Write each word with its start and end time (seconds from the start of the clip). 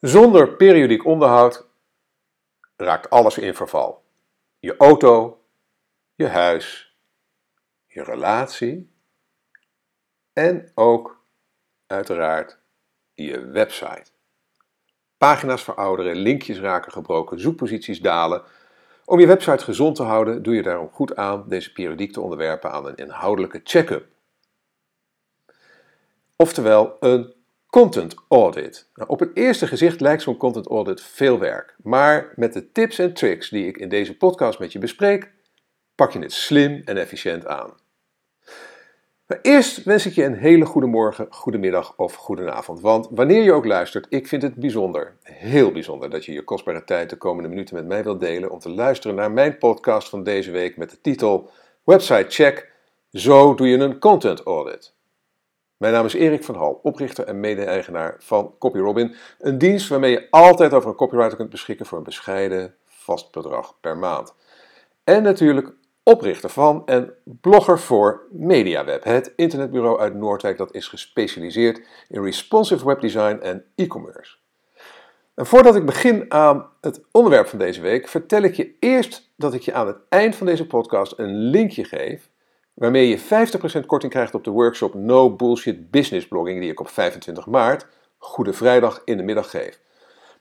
Zonder 0.00 0.56
periodiek 0.56 1.04
onderhoud 1.04 1.68
raakt 2.76 3.10
alles 3.10 3.38
in 3.38 3.54
verval. 3.54 4.04
Je 4.58 4.76
auto, 4.76 5.44
je 6.14 6.26
huis, 6.26 6.96
je 7.86 8.02
relatie 8.02 8.92
en 10.32 10.70
ook 10.74 11.24
uiteraard 11.86 12.58
je 13.14 13.46
website. 13.46 14.10
Pagina's 15.16 15.62
verouderen, 15.62 16.16
linkjes 16.16 16.58
raken 16.58 16.92
gebroken, 16.92 17.40
zoekposities 17.40 18.00
dalen. 18.00 18.42
Om 19.04 19.20
je 19.20 19.26
website 19.26 19.64
gezond 19.64 19.96
te 19.96 20.02
houden 20.02 20.42
doe 20.42 20.54
je 20.54 20.62
daarom 20.62 20.90
goed 20.90 21.16
aan 21.16 21.48
deze 21.48 21.72
periodiek 21.72 22.12
te 22.12 22.20
onderwerpen 22.20 22.72
aan 22.72 22.86
een 22.86 22.96
inhoudelijke 22.96 23.60
check-up. 23.64 24.06
Oftewel 26.36 26.96
een 27.00 27.34
content 27.70 28.14
audit. 28.28 28.88
Nou, 28.94 29.08
op 29.08 29.20
het 29.20 29.30
eerste 29.34 29.66
gezicht 29.66 30.00
lijkt 30.00 30.22
zo'n 30.22 30.36
content 30.36 30.66
audit 30.66 31.00
veel 31.00 31.38
werk, 31.38 31.76
maar 31.82 32.32
met 32.36 32.52
de 32.52 32.72
tips 32.72 32.98
en 32.98 33.14
tricks 33.14 33.48
die 33.48 33.66
ik 33.66 33.76
in 33.76 33.88
deze 33.88 34.16
podcast 34.16 34.58
met 34.58 34.72
je 34.72 34.78
bespreek, 34.78 35.32
pak 35.94 36.12
je 36.12 36.18
het 36.18 36.32
slim 36.32 36.82
en 36.84 36.96
efficiënt 36.96 37.46
aan. 37.46 37.72
Maar 39.26 39.38
eerst 39.42 39.82
wens 39.82 40.06
ik 40.06 40.12
je 40.12 40.24
een 40.24 40.36
hele 40.36 40.66
goede 40.66 40.86
morgen, 40.86 41.26
goede 41.30 41.58
middag 41.58 41.96
of 41.96 42.14
goede 42.14 42.52
avond. 42.52 42.80
Want 42.80 43.08
wanneer 43.10 43.42
je 43.42 43.52
ook 43.52 43.64
luistert, 43.64 44.06
ik 44.08 44.28
vind 44.28 44.42
het 44.42 44.54
bijzonder, 44.54 45.16
heel 45.22 45.72
bijzonder, 45.72 46.10
dat 46.10 46.24
je 46.24 46.32
je 46.32 46.44
kostbare 46.44 46.84
tijd 46.84 47.10
de 47.10 47.16
komende 47.16 47.48
minuten 47.48 47.74
met 47.74 47.86
mij 47.86 48.02
wilt 48.02 48.20
delen 48.20 48.50
om 48.50 48.58
te 48.58 48.70
luisteren 48.70 49.16
naar 49.16 49.30
mijn 49.30 49.58
podcast 49.58 50.08
van 50.08 50.22
deze 50.22 50.50
week 50.50 50.76
met 50.76 50.90
de 50.90 51.00
titel 51.00 51.50
Website 51.84 52.26
Check. 52.28 52.72
Zo 53.12 53.54
doe 53.54 53.68
je 53.68 53.78
een 53.78 53.98
content 53.98 54.40
audit. 54.40 54.94
Mijn 55.80 55.92
naam 55.92 56.04
is 56.04 56.14
Erik 56.14 56.44
van 56.44 56.54
Hal, 56.54 56.80
oprichter 56.82 57.24
en 57.24 57.40
mede-eigenaar 57.40 58.16
van 58.18 58.54
CopyRobin, 58.58 59.14
een 59.38 59.58
dienst 59.58 59.88
waarmee 59.88 60.10
je 60.10 60.26
altijd 60.30 60.72
over 60.72 60.88
een 60.88 60.96
copywriter 60.96 61.36
kunt 61.36 61.50
beschikken 61.50 61.86
voor 61.86 61.98
een 61.98 62.04
bescheiden 62.04 62.74
vast 62.84 63.32
bedrag 63.32 63.80
per 63.80 63.96
maand. 63.96 64.34
En 65.04 65.22
natuurlijk 65.22 65.72
oprichter 66.02 66.50
van 66.50 66.86
en 66.86 67.14
blogger 67.24 67.78
voor 67.78 68.26
MediaWeb, 68.30 69.04
het 69.04 69.32
internetbureau 69.36 70.00
uit 70.00 70.14
Noordwijk 70.14 70.58
dat 70.58 70.74
is 70.74 70.88
gespecialiseerd 70.88 71.80
in 72.08 72.22
responsive 72.22 72.86
webdesign 72.86 73.38
en 73.42 73.64
e-commerce. 73.74 74.36
En 75.34 75.46
voordat 75.46 75.76
ik 75.76 75.86
begin 75.86 76.32
aan 76.32 76.68
het 76.80 77.04
onderwerp 77.10 77.46
van 77.46 77.58
deze 77.58 77.80
week, 77.80 78.08
vertel 78.08 78.42
ik 78.42 78.54
je 78.54 78.76
eerst 78.80 79.30
dat 79.36 79.54
ik 79.54 79.62
je 79.62 79.72
aan 79.72 79.86
het 79.86 79.98
eind 80.08 80.36
van 80.36 80.46
deze 80.46 80.66
podcast 80.66 81.12
een 81.16 81.34
linkje 81.34 81.84
geef 81.84 82.29
waarmee 82.80 83.08
je 83.08 83.18
50% 83.82 83.86
korting 83.86 84.12
krijgt 84.12 84.34
op 84.34 84.44
de 84.44 84.50
workshop 84.50 84.94
No 84.94 85.36
Bullshit 85.36 85.90
Business 85.90 86.28
Blogging 86.28 86.60
die 86.60 86.70
ik 86.70 86.80
op 86.80 86.88
25 86.88 87.46
maart, 87.46 87.86
Goede 88.18 88.52
Vrijdag, 88.52 89.02
in 89.04 89.16
de 89.16 89.22
middag 89.22 89.50
geef. 89.50 89.80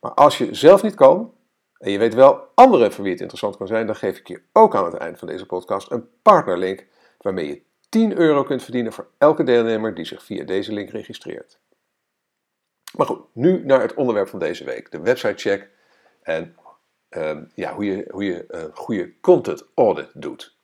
Maar 0.01 0.11
als 0.11 0.37
je 0.37 0.53
zelf 0.55 0.83
niet 0.83 0.95
kan, 0.95 1.33
en 1.77 1.91
je 1.91 1.97
weet 1.97 2.13
wel 2.13 2.47
anderen 2.55 2.91
voor 2.91 3.03
wie 3.03 3.11
het 3.11 3.21
interessant 3.21 3.57
kan 3.57 3.67
zijn, 3.67 3.85
dan 3.85 3.95
geef 3.95 4.17
ik 4.17 4.27
je 4.27 4.41
ook 4.53 4.75
aan 4.75 4.85
het 4.85 4.93
eind 4.93 5.19
van 5.19 5.27
deze 5.27 5.45
podcast 5.45 5.91
een 5.91 6.09
partnerlink 6.21 6.85
waarmee 7.17 7.47
je 7.47 7.61
10 7.89 8.17
euro 8.17 8.43
kunt 8.43 8.63
verdienen 8.63 8.93
voor 8.93 9.07
elke 9.17 9.43
deelnemer 9.43 9.95
die 9.95 10.05
zich 10.05 10.23
via 10.23 10.43
deze 10.43 10.73
link 10.73 10.89
registreert. 10.89 11.59
Maar 12.97 13.05
goed, 13.05 13.21
nu 13.33 13.65
naar 13.65 13.81
het 13.81 13.93
onderwerp 13.93 14.27
van 14.27 14.39
deze 14.39 14.63
week, 14.63 14.91
de 14.91 14.99
website 14.99 15.49
check 15.49 15.69
en 16.21 16.55
uh, 17.17 17.37
ja, 17.55 17.73
hoe 17.73 17.85
je, 17.85 18.07
hoe 18.11 18.23
je 18.23 18.45
uh, 18.49 18.63
goede 18.73 19.19
content 19.19 19.65
audit 19.75 20.09
doet. 20.13 20.57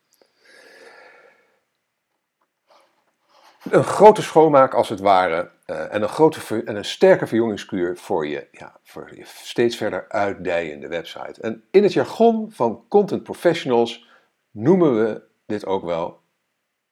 Een 3.69 3.83
grote 3.83 4.21
schoonmaak 4.21 4.73
als 4.73 4.89
het 4.89 4.99
ware 4.99 5.51
uh, 5.67 5.93
en, 5.93 6.01
een 6.01 6.09
grote 6.09 6.63
en 6.63 6.75
een 6.75 6.85
sterke 6.85 7.27
verjongingskuur 7.27 7.97
voor 7.97 8.27
je, 8.27 8.47
ja, 8.51 8.79
voor 8.83 9.15
je 9.15 9.23
steeds 9.25 9.75
verder 9.75 10.05
uitdijende 10.09 10.87
website. 10.87 11.41
En 11.41 11.63
in 11.71 11.83
het 11.83 11.93
jargon 11.93 12.51
van 12.51 12.85
content 12.87 13.23
professionals 13.23 14.07
noemen 14.51 15.03
we 15.03 15.21
dit 15.45 15.65
ook 15.65 15.83
wel 15.83 16.19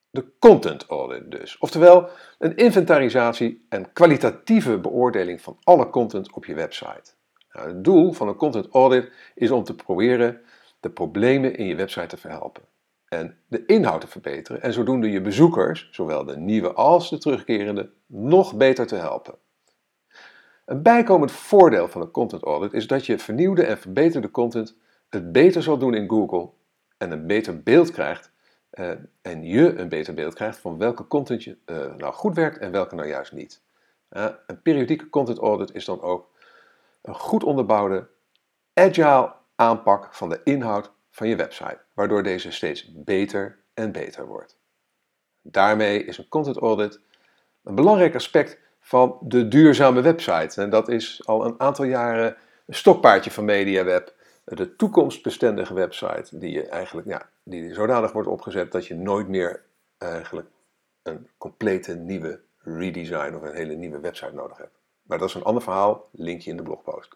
de 0.10 0.26
content 0.40 0.86
audit 0.86 1.32
dus. 1.32 1.58
Oftewel 1.58 2.10
een 2.40 2.56
inventarisatie 2.56 3.66
en 3.70 3.94
kwalitatieve 3.94 4.80
beoordeling 4.80 5.42
van 5.42 5.58
alle 5.64 5.90
content 5.90 6.34
op 6.34 6.46
je 6.46 6.54
website. 6.54 7.12
Nou, 7.52 7.68
het 7.68 7.84
doel 7.84 8.14
van 8.14 8.28
een 8.28 8.36
content 8.36 8.68
audit 8.72 9.12
is 9.36 9.52
om 9.52 9.64
te 9.64 9.76
proberen 9.76 10.42
de 10.80 10.90
problemen 10.90 11.56
in 11.56 11.66
je 11.66 11.76
website 11.76 12.08
te 12.08 12.18
verhelpen 12.18 12.64
en 13.14 13.38
de 13.48 13.66
inhoud 13.66 14.02
te 14.02 14.08
verbeteren 14.08 14.62
en 14.62 14.74
zodoende 14.74 15.12
je 15.12 15.22
bezoekers, 15.22 15.88
zowel 15.92 16.26
de 16.26 16.38
nieuwe 16.38 16.74
als 16.74 17.10
de 17.10 17.18
terugkerende, 17.18 17.90
nog 18.06 18.56
beter 18.56 18.88
te 18.88 18.96
helpen. 18.96 19.36
Een 20.66 20.82
bijkomend 20.82 21.32
voordeel 21.32 21.88
van 21.88 22.02
een 22.02 22.12
content 22.12 22.44
audit 22.44 22.74
is 22.74 22.88
dat 22.88 23.06
je 23.06 23.20
vernieuwde 23.20 23.64
en 23.64 23.78
verbeterde 23.78 24.32
content 24.32 24.78
het 25.10 25.32
beter 25.32 25.64
zal 25.64 25.78
doen 25.78 25.94
in 25.94 26.10
Google 26.10 26.50
en 26.98 27.12
een 27.12 27.28
beter 27.28 27.64
beeld 27.64 27.92
krijgt 27.92 28.32
uh, 28.74 28.90
en 29.22 29.44
je 29.44 29.76
een 29.76 29.90
beter 29.90 30.14
beeld 30.14 30.34
krijgt 30.34 30.58
van 30.58 30.78
welke 30.78 31.08
content 31.08 31.44
je, 31.44 31.58
uh, 31.66 31.96
nou 31.96 32.14
goed 32.14 32.36
werkt 32.36 32.58
en 32.58 32.72
welke 32.72 32.96
nou 32.96 33.08
juist 33.08 33.32
niet. 33.32 33.62
Een 34.10 34.62
periodieke 34.62 35.10
content 35.10 35.38
audit 35.38 35.74
is 35.74 35.86
dan 35.86 36.02
ook 36.02 36.30
een 37.02 37.16
goed 37.16 37.44
onderbouwde, 37.44 38.08
agile 38.74 39.34
aanpak 39.56 40.14
van 40.14 40.30
de 40.30 40.42
inhoud 40.44 40.92
van 41.14 41.28
je 41.28 41.36
website, 41.36 41.80
waardoor 41.94 42.24
deze 42.24 42.52
steeds 42.52 42.92
beter 42.94 43.60
en 43.74 43.92
beter 43.92 44.26
wordt. 44.26 44.58
Daarmee 45.42 46.06
is 46.06 46.18
een 46.18 46.28
content 46.28 46.58
audit 46.58 47.00
een 47.64 47.76
belangrijk 47.76 48.16
aspect 48.16 48.60
van 48.80 49.18
de 49.22 49.48
duurzame 49.48 50.02
website. 50.02 50.62
En 50.62 50.70
dat 50.70 50.90
is 50.90 51.22
al 51.26 51.46
een 51.46 51.60
aantal 51.60 51.86
jaren 51.86 52.38
een 52.66 52.74
stokpaardje 52.74 53.32
van 53.32 53.46
MediaWeb, 53.46 54.14
de 54.44 54.76
toekomstbestendige 54.76 55.74
website, 55.74 56.38
die 56.38 56.52
je 56.52 56.68
eigenlijk 56.68 57.08
ja, 57.08 57.30
die 57.44 57.74
zodanig 57.74 58.12
wordt 58.12 58.28
opgezet 58.28 58.72
dat 58.72 58.88
je 58.88 58.96
nooit 58.96 59.28
meer 59.28 59.64
eigenlijk 59.98 60.48
een 61.04 61.30
complete 61.38 61.96
nieuwe 61.96 62.42
redesign 62.58 63.36
of 63.36 63.42
een 63.42 63.56
hele 63.56 63.76
nieuwe 63.76 64.00
website 64.00 64.34
nodig 64.34 64.58
hebt. 64.58 64.78
Maar 65.02 65.18
dat 65.18 65.30
is 65.30 65.36
een 65.36 65.44
ander 65.44 65.64
verhaal, 65.64 66.10
linkje 66.12 66.50
in 66.50 66.58
de 66.58 66.64
blogpost. 66.64 67.16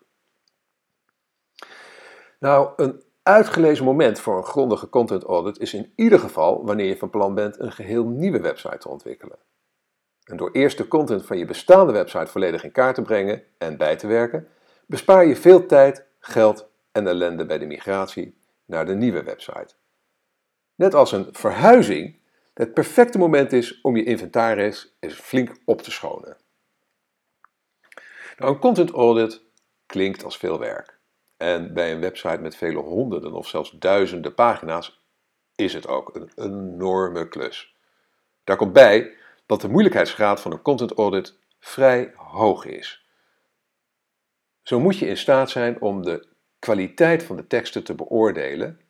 Nou, 2.40 2.74
een 2.76 3.04
uitgelezen 3.28 3.86
moment 3.86 4.20
voor 4.20 4.38
een 4.38 4.44
grondige 4.44 4.90
content 4.90 5.24
audit 5.24 5.60
is 5.60 5.74
in 5.74 5.92
ieder 5.96 6.20
geval 6.20 6.66
wanneer 6.66 6.88
je 6.88 6.98
van 6.98 7.10
plan 7.10 7.36
bent 7.36 7.60
een 7.60 7.72
geheel 7.72 8.06
nieuwe 8.06 8.42
website 8.42 8.78
te 8.78 8.90
ontwikkelen. 8.90 9.38
En 10.24 10.38
door 10.38 10.52
eerst 10.52 10.78
de 10.78 10.88
content 10.88 11.26
van 11.26 11.38
je 11.38 11.46
bestaande 11.46 11.94
website 11.94 12.32
volledig 12.32 12.64
in 12.64 12.72
kaart 12.72 12.96
te 12.96 13.02
brengen 13.02 13.44
en 13.58 13.78
bij 13.78 13.96
te 13.96 14.08
werken, 14.08 14.48
bespaar 14.86 15.26
je 15.26 15.36
veel 15.36 15.66
tijd, 15.66 16.06
geld 16.20 16.70
en 16.92 17.08
ellende 17.08 17.46
bij 17.46 17.58
de 17.58 17.66
migratie 17.66 18.38
naar 18.66 18.86
de 18.86 18.96
nieuwe 18.96 19.24
website. 19.24 19.74
Net 20.76 20.94
als 20.94 21.12
een 21.12 21.28
verhuizing 21.32 22.20
het 22.54 22.74
perfecte 22.74 23.18
moment 23.18 23.54
is 23.54 23.82
om 23.82 23.96
je 23.96 24.04
inventaris 24.04 24.96
eens 25.00 25.14
flink 25.14 25.52
op 25.66 25.82
te 25.82 25.92
schonen. 25.92 26.38
Nou, 28.38 28.54
een 28.54 28.60
content 28.60 28.92
audit 28.92 29.42
klinkt 29.86 30.24
als 30.24 30.38
veel 30.38 30.60
werk. 30.60 30.97
En 31.38 31.74
bij 31.74 31.92
een 31.92 32.00
website 32.00 32.38
met 32.38 32.56
vele 32.56 32.80
honderden 32.80 33.34
of 33.34 33.48
zelfs 33.48 33.72
duizenden 33.72 34.34
pagina's 34.34 35.02
is 35.56 35.74
het 35.74 35.88
ook 35.88 36.16
een 36.16 36.32
enorme 36.36 37.28
klus. 37.28 37.76
Daar 38.44 38.58
komt 38.58 38.74
bij 38.74 39.16
dat 39.46 39.62
de 39.62 39.70
moeilijkheidsgraad 39.70 40.42
van 40.42 40.52
een 40.52 40.62
content 40.62 40.94
audit 40.94 41.40
vrij 41.60 42.14
hoog 42.16 42.66
is. 42.66 43.06
Zo 44.62 44.80
moet 44.80 44.98
je 44.98 45.08
in 45.08 45.18
staat 45.18 45.50
zijn 45.50 45.82
om 45.82 46.02
de 46.02 46.28
kwaliteit 46.60 47.24
van 47.24 47.36
de 47.36 47.48
teksten 47.48 47.84
te 47.84 47.96
beoordelen. 47.96 48.82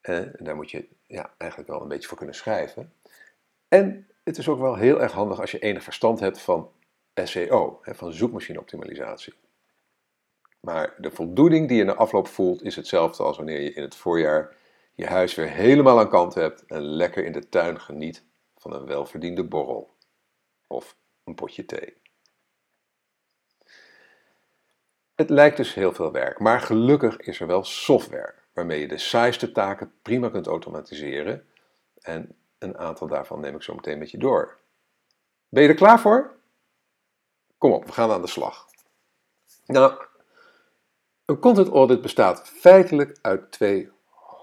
En 0.00 0.32
daar 0.38 0.56
moet 0.56 0.70
je 0.70 0.88
ja, 1.06 1.34
eigenlijk 1.38 1.70
wel 1.70 1.82
een 1.82 1.88
beetje 1.88 2.08
voor 2.08 2.16
kunnen 2.16 2.34
schrijven. 2.34 2.92
En 3.68 4.08
het 4.24 4.38
is 4.38 4.48
ook 4.48 4.58
wel 4.58 4.74
heel 4.74 5.00
erg 5.00 5.12
handig 5.12 5.40
als 5.40 5.50
je 5.50 5.58
enig 5.58 5.82
verstand 5.82 6.20
hebt 6.20 6.40
van 6.40 6.70
SEO, 7.14 7.80
van 7.82 8.12
zoekmachineoptimalisatie. 8.12 9.34
Maar 10.60 10.94
de 10.98 11.10
voldoening 11.10 11.68
die 11.68 11.76
je 11.76 11.84
na 11.84 11.94
afloop 11.94 12.28
voelt 12.28 12.62
is 12.62 12.76
hetzelfde 12.76 13.22
als 13.22 13.36
wanneer 13.36 13.60
je 13.60 13.72
in 13.72 13.82
het 13.82 13.94
voorjaar 13.94 14.56
je 14.94 15.06
huis 15.06 15.34
weer 15.34 15.50
helemaal 15.50 15.98
aan 15.98 16.08
kant 16.08 16.34
hebt 16.34 16.66
en 16.66 16.82
lekker 16.82 17.24
in 17.24 17.32
de 17.32 17.48
tuin 17.48 17.80
geniet 17.80 18.24
van 18.56 18.72
een 18.72 18.86
welverdiende 18.86 19.44
borrel 19.44 19.96
of 20.66 20.96
een 21.24 21.34
potje 21.34 21.64
thee. 21.64 21.98
Het 25.14 25.30
lijkt 25.30 25.56
dus 25.56 25.74
heel 25.74 25.92
veel 25.92 26.12
werk, 26.12 26.38
maar 26.38 26.60
gelukkig 26.60 27.16
is 27.16 27.40
er 27.40 27.46
wel 27.46 27.64
software 27.64 28.34
waarmee 28.52 28.80
je 28.80 28.88
de 28.88 28.98
saaiste 28.98 29.52
taken 29.52 29.92
prima 30.02 30.28
kunt 30.28 30.46
automatiseren 30.46 31.46
en 32.00 32.36
een 32.58 32.78
aantal 32.78 33.06
daarvan 33.06 33.40
neem 33.40 33.54
ik 33.54 33.62
zo 33.62 33.74
meteen 33.74 33.98
met 33.98 34.10
je 34.10 34.18
door. 34.18 34.58
Ben 35.48 35.62
je 35.62 35.68
er 35.68 35.74
klaar 35.74 36.00
voor? 36.00 36.38
Kom 37.58 37.72
op, 37.72 37.84
we 37.84 37.92
gaan 37.92 38.10
aan 38.10 38.22
de 38.22 38.28
slag. 38.28 38.66
Nou, 39.66 40.08
een 41.30 41.38
content 41.38 41.68
audit 41.68 42.00
bestaat 42.00 42.48
feitelijk 42.48 43.18
uit 43.20 43.52
twee 43.52 43.90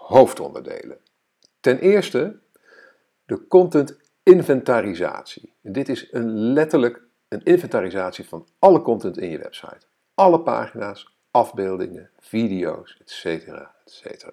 hoofdonderdelen. 0.07 0.97
Ten 1.59 1.79
eerste 1.79 2.39
de 3.25 3.47
content 3.47 3.97
inventarisatie. 4.23 5.53
dit 5.61 5.89
is 5.89 6.07
een 6.11 6.31
letterlijk 6.31 7.01
een 7.27 7.43
inventarisatie 7.43 8.25
van 8.25 8.47
alle 8.59 8.81
content 8.81 9.17
in 9.17 9.29
je 9.29 9.37
website. 9.37 9.85
alle 10.13 10.41
pagina's, 10.41 11.17
afbeeldingen, 11.31 12.09
video's, 12.19 12.97
etc. 12.99 13.47
etc. 13.85 14.29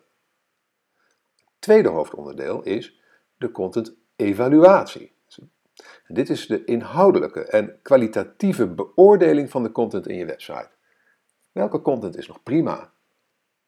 Tweede 1.58 1.88
hoofdonderdeel 1.88 2.62
is 2.62 3.00
de 3.36 3.50
content 3.50 3.94
evaluatie. 4.16 5.12
dit 6.06 6.30
is 6.30 6.46
de 6.46 6.64
inhoudelijke 6.64 7.44
en 7.44 7.78
kwalitatieve 7.82 8.66
beoordeling 8.66 9.50
van 9.50 9.62
de 9.62 9.72
content 9.72 10.08
in 10.08 10.16
je 10.16 10.26
website. 10.26 10.73
Welke 11.54 11.82
content 11.82 12.16
is 12.16 12.26
nog 12.26 12.42
prima? 12.42 12.92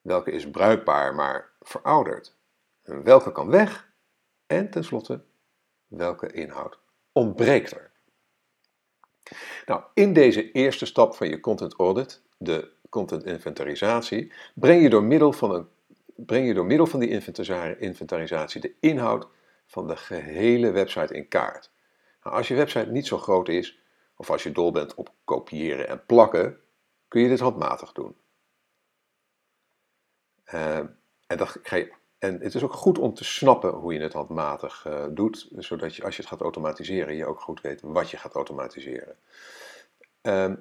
Welke 0.01 0.31
is 0.31 0.51
bruikbaar 0.51 1.15
maar 1.15 1.53
verouderd? 1.61 2.37
En 2.83 3.03
welke 3.03 3.33
kan 3.33 3.51
weg? 3.51 3.91
En 4.47 4.71
tenslotte, 4.71 5.25
welke 5.87 6.33
inhoud 6.33 6.79
ontbreekt 7.13 7.73
er? 7.73 7.91
Nou, 9.67 9.83
in 9.95 10.13
deze 10.13 10.53
eerste 10.53 10.87
stap 10.87 11.15
van 11.15 11.29
je 11.29 11.41
content 11.41 11.75
audit, 11.75 12.23
de 12.39 12.71
content 12.89 13.25
inventarisatie, 13.25 14.33
breng 14.55 14.83
je 14.83 14.91
door 14.91 15.05
middel 15.05 15.33
van, 15.33 15.55
een, 15.55 15.69
breng 16.15 16.47
je 16.47 16.55
door 16.55 16.67
middel 16.67 16.87
van 16.87 17.01
die 17.01 17.23
inventarisatie 17.79 18.61
de 18.61 18.75
inhoud 18.81 19.29
van 19.67 19.87
de 19.87 19.97
gehele 19.97 20.71
website 20.71 21.15
in 21.15 21.29
kaart. 21.29 21.71
Nou, 22.23 22.37
als 22.37 22.49
je 22.49 22.55
website 22.55 22.91
niet 22.91 23.07
zo 23.07 23.19
groot 23.19 23.49
is, 23.49 23.81
of 24.17 24.31
als 24.31 24.43
je 24.43 24.53
dol 24.53 24.71
bent 24.71 24.95
op 24.95 25.11
kopiëren 25.25 25.89
en 25.89 26.07
plakken, 26.07 26.61
kun 27.09 27.21
je 27.21 27.29
dit 27.29 27.41
handmatig 27.41 27.93
doen. 27.93 28.17
Uh, 30.55 30.79
en, 31.27 31.37
dat 31.37 31.59
ga 31.63 31.77
je, 31.77 31.93
en 32.19 32.41
het 32.41 32.55
is 32.55 32.63
ook 32.63 32.73
goed 32.73 32.99
om 32.99 33.15
te 33.15 33.25
snappen 33.25 33.71
hoe 33.71 33.93
je 33.93 34.01
het 34.01 34.13
handmatig 34.13 34.85
uh, 34.87 35.07
doet, 35.11 35.49
zodat 35.57 35.97
je 35.97 36.05
als 36.05 36.17
je 36.17 36.23
het 36.23 36.31
gaat 36.31 36.41
automatiseren, 36.41 37.17
je 37.17 37.27
ook 37.27 37.41
goed 37.41 37.61
weet 37.61 37.81
wat 37.81 38.11
je 38.11 38.17
gaat 38.17 38.35
automatiseren. 38.35 39.17
Uh, 40.23 40.53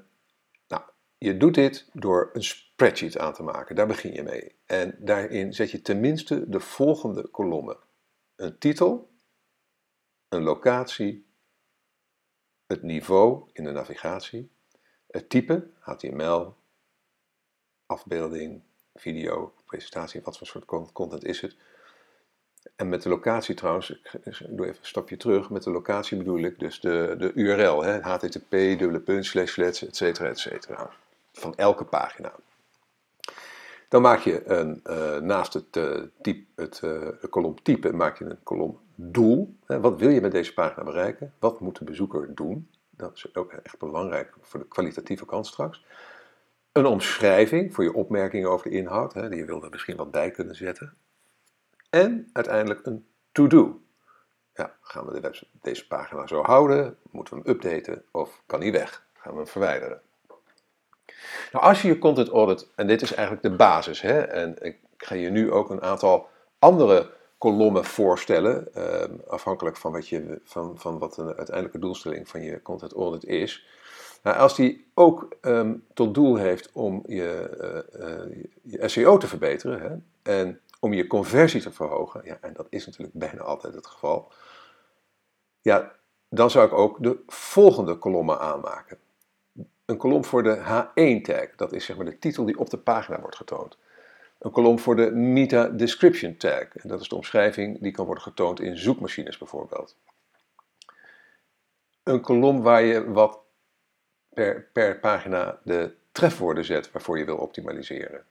nou, 0.68 0.84
je 1.18 1.38
doet 1.38 1.54
dit 1.54 1.90
door 1.94 2.30
een 2.34 2.44
spreadsheet 2.44 3.18
aan 3.18 3.34
te 3.34 3.44
maken, 3.44 3.76
daar 3.76 3.88
begin 3.88 4.14
je 4.14 4.24
mee. 4.24 4.56
En 4.66 4.96
daarin 5.00 5.54
zet 5.54 5.72
je 5.72 5.82
tenminste 5.82 6.50
de 6.50 6.60
volgende 6.60 7.28
kolommen. 7.28 7.78
Een 8.36 8.58
titel, 8.58 9.10
een 10.30 10.44
locatie, 10.44 11.28
het 12.66 12.84
niveau 12.84 13.50
in 13.54 13.64
de 13.64 13.72
navigatie, 13.72 14.55
het 15.16 15.30
type, 15.30 15.68
HTML, 15.80 16.54
afbeelding, 17.86 18.62
video, 18.96 19.54
presentatie, 19.66 20.22
wat 20.24 20.38
voor 20.38 20.48
soort 20.48 20.92
content 20.94 21.26
is 21.26 21.42
het. 21.42 21.56
En 22.76 22.90
met 22.90 23.02
de 23.02 23.10
locatie 23.10 23.56
trouwens, 23.56 23.90
ik 23.90 24.20
doe 24.50 24.66
even 24.66 24.80
een 24.80 24.86
stapje 24.86 25.18
terug, 25.18 25.50
met 25.50 25.64
de 25.64 25.72
locatie 25.72 26.18
bedoel 26.18 26.40
ik 26.40 26.60
dus 26.60 26.80
de, 26.80 27.16
de 27.18 27.32
URL, 27.34 27.84
hè, 27.84 28.02
http, 28.02 28.50
dubbele 28.50 29.00
punt, 29.00 29.26
slash, 29.26 29.58
et 29.58 29.96
cetera, 29.96 30.30
et 30.30 30.40
cetera, 30.40 30.90
van 31.32 31.56
elke 31.56 31.86
pagina. 31.86 32.34
Dan 33.90 34.02
maak 34.02 34.20
je 34.20 34.50
een, 34.50 34.82
uh, 34.90 35.18
naast 35.18 35.54
het, 35.54 35.76
uh, 35.76 36.02
type, 36.22 36.46
het 36.56 36.82
uh, 36.84 37.08
kolom 37.30 37.62
type, 37.62 37.94
maak 37.94 38.18
je 38.18 38.26
een 38.26 38.44
kolom 38.44 38.80
doel. 38.96 39.56
Hè, 39.66 39.80
wat 39.80 40.00
wil 40.00 40.10
je 40.10 40.22
met 40.22 40.32
deze 40.32 40.54
pagina 40.54 40.84
bereiken? 40.84 41.34
Wat 41.40 41.60
moet 41.60 41.78
de 41.78 41.86
bezoeker 41.86 42.36
doen? 42.36 42.70
Dat 42.98 43.16
is 43.16 43.36
ook 43.36 43.54
echt 43.54 43.80
belangrijk 43.80 44.34
voor 44.42 44.60
de 44.60 44.68
kwalitatieve 44.68 45.26
kant 45.26 45.48
straks. 45.48 45.86
Een 46.72 46.86
omschrijving 46.86 47.74
voor 47.74 47.84
je 47.84 47.94
opmerkingen 47.94 48.50
over 48.50 48.70
de 48.70 48.76
inhoud, 48.76 49.14
hè, 49.14 49.30
die 49.30 49.46
je 49.46 49.62
er 49.62 49.70
misschien 49.70 49.96
wat 49.96 50.12
bij 50.12 50.32
kunnen 50.32 50.56
zetten. 50.56 50.98
En 51.90 52.30
uiteindelijk 52.34 52.86
een 52.86 53.08
to-do. 53.32 53.82
Ja, 54.54 54.76
gaan 54.82 55.06
we 55.06 55.22
de 55.22 55.48
deze 55.62 55.88
pagina 55.88 56.28
zo 56.28 56.42
houden? 56.42 56.98
Moeten 57.12 57.34
we 57.34 57.42
hem 57.44 57.52
updaten 57.52 58.04
of 58.12 58.42
kan 58.46 58.62
hij 58.62 58.72
weg? 58.72 59.06
Gaan 59.14 59.32
we 59.32 59.38
hem 59.38 59.48
verwijderen? 59.48 60.02
Nou, 61.52 61.66
als 61.66 61.82
je 61.82 61.88
je 61.88 61.98
content 61.98 62.30
audit, 62.30 62.68
en 62.76 62.88
dit 62.88 63.02
is 63.02 63.14
eigenlijk 63.14 63.48
de 63.48 63.56
basis, 63.56 64.02
hè, 64.02 64.20
en 64.20 64.64
ik 64.64 64.80
ga 64.98 65.16
je 65.16 65.30
nu 65.30 65.52
ook 65.52 65.70
een 65.70 65.82
aantal 65.82 66.30
andere 66.60 67.14
kolommen 67.46 67.86
voorstellen, 67.86 68.74
eh, 68.74 69.10
afhankelijk 69.28 69.78
van 69.78 69.92
wat, 69.92 70.08
je, 70.08 70.42
van, 70.44 70.78
van 70.78 70.98
wat 70.98 71.14
de 71.14 71.36
uiteindelijke 71.36 71.80
doelstelling 71.80 72.30
van 72.30 72.42
je 72.42 72.62
content 72.62 72.94
audit 72.94 73.26
is. 73.26 73.68
Nou, 74.24 74.38
als 74.38 74.56
die 74.56 74.92
ook 74.94 75.36
ehm, 75.42 75.76
tot 75.94 76.14
doel 76.14 76.36
heeft 76.36 76.72
om 76.72 77.04
je, 77.08 77.58
uh, 77.94 78.08
uh, 78.08 78.44
je 78.62 78.88
SEO 78.88 79.18
te 79.18 79.28
verbeteren 79.28 79.80
hè, 79.80 79.96
en 80.42 80.60
om 80.80 80.94
je 80.94 81.08
conversie 81.08 81.62
te 81.62 81.72
verhogen, 81.72 82.22
ja, 82.24 82.38
en 82.42 82.54
dat 82.54 82.68
is 82.70 82.86
natuurlijk 82.86 83.18
bijna 83.18 83.42
altijd 83.42 83.74
het 83.74 83.88
geval, 83.88 84.32
ja, 85.62 85.96
dan 86.30 86.50
zou 86.50 86.66
ik 86.66 86.74
ook 86.74 87.04
de 87.04 87.24
volgende 87.28 87.96
kolommen 87.96 88.40
aanmaken. 88.40 88.98
Een 89.86 89.98
kolom 89.98 90.26
voor 90.26 90.44
de 90.44 90.58
H1-tag, 90.58 91.56
dat 91.56 91.74
is 91.74 91.86
zeg 91.86 91.96
maar 91.96 92.06
de 92.06 92.20
titel 92.20 92.46
die 92.46 92.60
op 92.60 92.70
de 92.70 92.78
pagina 92.78 93.20
wordt 93.20 93.36
getoond. 93.36 93.78
Een 94.46 94.52
kolom 94.52 94.80
voor 94.80 94.96
de 94.96 95.12
Meta 95.12 95.68
Description 95.68 96.38
tag, 96.38 96.76
en 96.76 96.90
dat 96.90 97.02
is 97.02 97.08
de 97.08 97.16
omschrijving 97.16 97.82
die 97.82 97.92
kan 97.92 98.06
worden 98.06 98.24
getoond 98.24 98.60
in 98.60 98.78
zoekmachines 98.78 99.38
bijvoorbeeld. 99.38 99.98
Een 102.04 102.22
kolom 102.22 102.62
waar 102.62 102.84
je 102.84 103.12
wat 103.12 103.40
per, 104.34 104.70
per 104.74 105.00
pagina 105.00 105.60
de 105.64 105.94
trefwoorden 106.12 106.66
zet 106.66 106.92
waarvoor 106.92 107.18
je 107.18 107.26
wil 107.26 107.38
optimaliseren. 107.38 108.26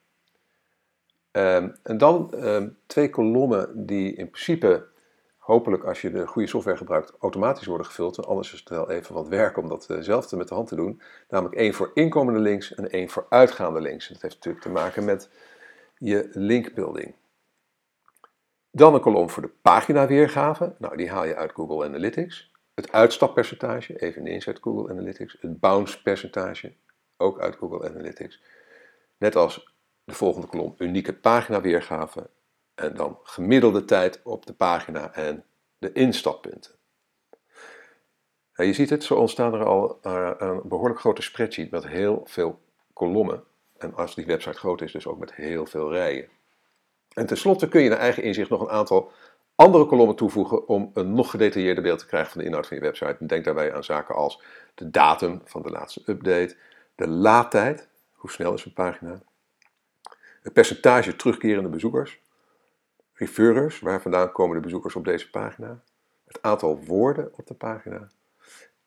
Um, 1.33 1.77
en 1.83 1.99
dan 1.99 2.33
um, 2.35 2.79
twee 2.87 3.11
kolommen 3.11 3.87
die 3.87 4.15
in 4.15 4.31
principe, 4.31 4.87
hopelijk 5.37 5.85
als 5.85 6.01
je 6.01 6.11
de 6.11 6.27
goede 6.27 6.49
software 6.49 6.77
gebruikt, 6.77 7.13
automatisch 7.19 7.67
worden 7.67 7.87
gevuld. 7.87 8.27
Anders 8.27 8.53
is 8.53 8.59
het 8.59 8.69
wel 8.69 8.91
even 8.91 9.15
wat 9.15 9.29
werk 9.29 9.57
om 9.57 9.69
dat 9.69 9.87
uh, 9.91 9.99
zelf 10.01 10.33
met 10.33 10.49
de 10.49 10.55
hand 10.55 10.69
te 10.69 10.77
doen. 10.77 11.01
Namelijk 11.29 11.57
één 11.57 11.75
voor 11.75 11.91
inkomende 11.95 12.41
links 12.41 12.75
en 12.75 12.91
één 12.91 13.09
voor 13.09 13.27
uitgaande 13.29 13.81
links. 13.81 14.09
Dat 14.09 14.23
heeft 14.23 14.35
natuurlijk 14.35 14.65
te 14.65 14.71
maken 14.71 15.05
met 15.05 15.31
je 15.99 16.29
linkbuilding. 16.33 17.15
Dan 18.71 18.95
een 18.95 19.01
kolom 19.01 19.31
voor 19.31 19.43
de 19.43 19.53
paginaweergave. 19.63 20.75
Nou, 20.79 20.97
die 20.97 21.11
haal 21.11 21.25
je 21.25 21.37
uit 21.37 21.53
Google 21.53 21.85
Analytics. 21.85 22.53
Het 22.75 22.93
uitstappercentage, 22.93 24.01
eveneens 24.01 24.47
uit 24.47 24.59
Google 24.61 24.91
Analytics. 24.91 25.37
Het 25.41 25.61
bounce 25.61 26.03
percentage, 26.03 26.73
ook 27.17 27.41
uit 27.41 27.57
Google 27.57 27.89
Analytics. 27.89 28.43
Net 29.19 29.37
als 29.37 29.75
de 30.05 30.15
volgende 30.15 30.47
kolom, 30.47 30.75
unieke 30.79 31.15
paginaweergave. 31.15 32.31
En 32.75 32.95
dan 32.95 33.19
gemiddelde 33.23 33.85
tijd 33.85 34.21
op 34.23 34.47
de 34.47 34.53
pagina 34.53 35.13
en 35.13 35.45
de 35.79 35.93
instappunten. 35.93 36.73
Nou, 38.55 38.69
je 38.69 38.75
ziet 38.75 38.91
het, 38.91 39.05
zo 39.05 39.15
ontstaan 39.15 39.55
er 39.55 39.65
al 39.65 39.99
uh, 40.03 40.31
een 40.39 40.61
behoorlijk 40.65 41.01
grote 41.01 41.23
spreadsheet 41.23 41.71
met 41.71 41.87
heel 41.87 42.23
veel 42.25 42.61
kolommen. 42.93 43.45
En 43.85 43.95
als 43.95 44.15
die 44.15 44.27
website 44.27 44.59
groot 44.59 44.81
is, 44.81 44.93
dus 44.93 45.07
ook 45.07 45.19
met 45.19 45.35
heel 45.35 45.67
veel 45.67 45.93
rijen. 45.93 46.29
En 47.15 47.27
tenslotte 47.27 47.69
kun 47.69 47.83
je 47.83 47.89
naar 47.89 47.99
eigen 47.99 48.23
inzicht 48.23 48.51
nog 48.51 48.61
een 48.61 48.71
aantal 48.71 49.13
andere 49.55 49.87
kolommen 49.87 50.17
toevoegen 50.17 50.69
om 50.69 50.91
een 50.95 51.15
nog 51.15 51.31
gedetailleerder 51.31 51.83
beeld 51.83 51.99
te 51.99 52.07
krijgen 52.07 52.31
van 52.31 52.41
de 52.41 52.47
inhoud 52.47 52.67
van 52.67 52.77
je 52.77 52.83
website. 52.83 53.27
denk 53.27 53.45
daarbij 53.45 53.75
aan 53.75 53.85
zaken 53.85 54.15
als 54.15 54.43
de 54.75 54.91
datum 54.91 55.41
van 55.45 55.63
de 55.63 55.71
laatste 55.71 56.03
update, 56.07 56.57
de 56.95 57.09
laadtijd, 57.09 57.89
hoe 58.13 58.31
snel 58.31 58.55
is 58.55 58.65
een 58.65 58.73
pagina, 58.73 59.23
het 60.43 60.53
percentage 60.53 61.17
terugkerende 61.17 61.69
bezoekers, 61.69 62.21
referrers, 63.13 63.81
waar 63.81 64.03
vandaan 64.03 64.33
komen 64.33 64.57
de 64.57 64.63
bezoekers 64.63 64.97
op 64.97 65.05
deze 65.05 65.31
pagina, 65.31 65.81
het 66.27 66.43
aantal 66.43 66.85
woorden 66.85 67.33
op 67.37 67.47
de 67.47 67.55
pagina 67.55 68.09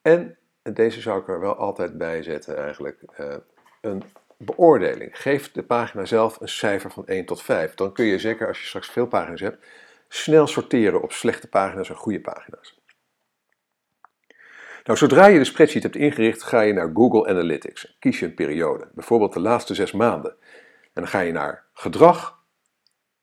en, 0.02 0.36
en 0.62 0.74
deze 0.74 1.00
zou 1.00 1.20
ik 1.20 1.28
er 1.28 1.40
wel 1.40 1.56
altijd 1.56 1.98
bij 1.98 2.22
zetten 2.22 2.56
eigenlijk, 2.56 3.02
uh, 3.20 3.36
een 3.80 4.02
beoordeling. 4.38 5.20
Geef 5.20 5.52
de 5.52 5.62
pagina 5.62 6.04
zelf 6.04 6.40
een 6.40 6.48
cijfer 6.48 6.90
van 6.90 7.06
1 7.06 7.24
tot 7.24 7.42
5. 7.42 7.74
Dan 7.74 7.92
kun 7.92 8.04
je 8.04 8.18
zeker 8.18 8.46
als 8.48 8.60
je 8.60 8.66
straks 8.66 8.88
veel 8.88 9.06
pagina's 9.06 9.40
hebt, 9.40 9.66
snel 10.08 10.46
sorteren 10.46 11.02
op 11.02 11.12
slechte 11.12 11.48
pagina's 11.48 11.88
en 11.88 11.96
goede 11.96 12.20
pagina's. 12.20 12.76
Nou, 14.84 14.98
zodra 14.98 15.26
je 15.26 15.38
de 15.38 15.44
spreadsheet 15.44 15.82
hebt 15.82 15.96
ingericht, 15.96 16.42
ga 16.42 16.60
je 16.60 16.72
naar 16.72 16.90
Google 16.94 17.28
Analytics. 17.28 17.96
Kies 17.98 18.18
je 18.18 18.26
een 18.26 18.34
periode, 18.34 18.88
bijvoorbeeld 18.94 19.32
de 19.32 19.40
laatste 19.40 19.74
zes 19.74 19.92
maanden. 19.92 20.30
En 20.82 21.02
dan 21.02 21.08
ga 21.08 21.20
je 21.20 21.32
naar 21.32 21.64
gedrag, 21.72 22.42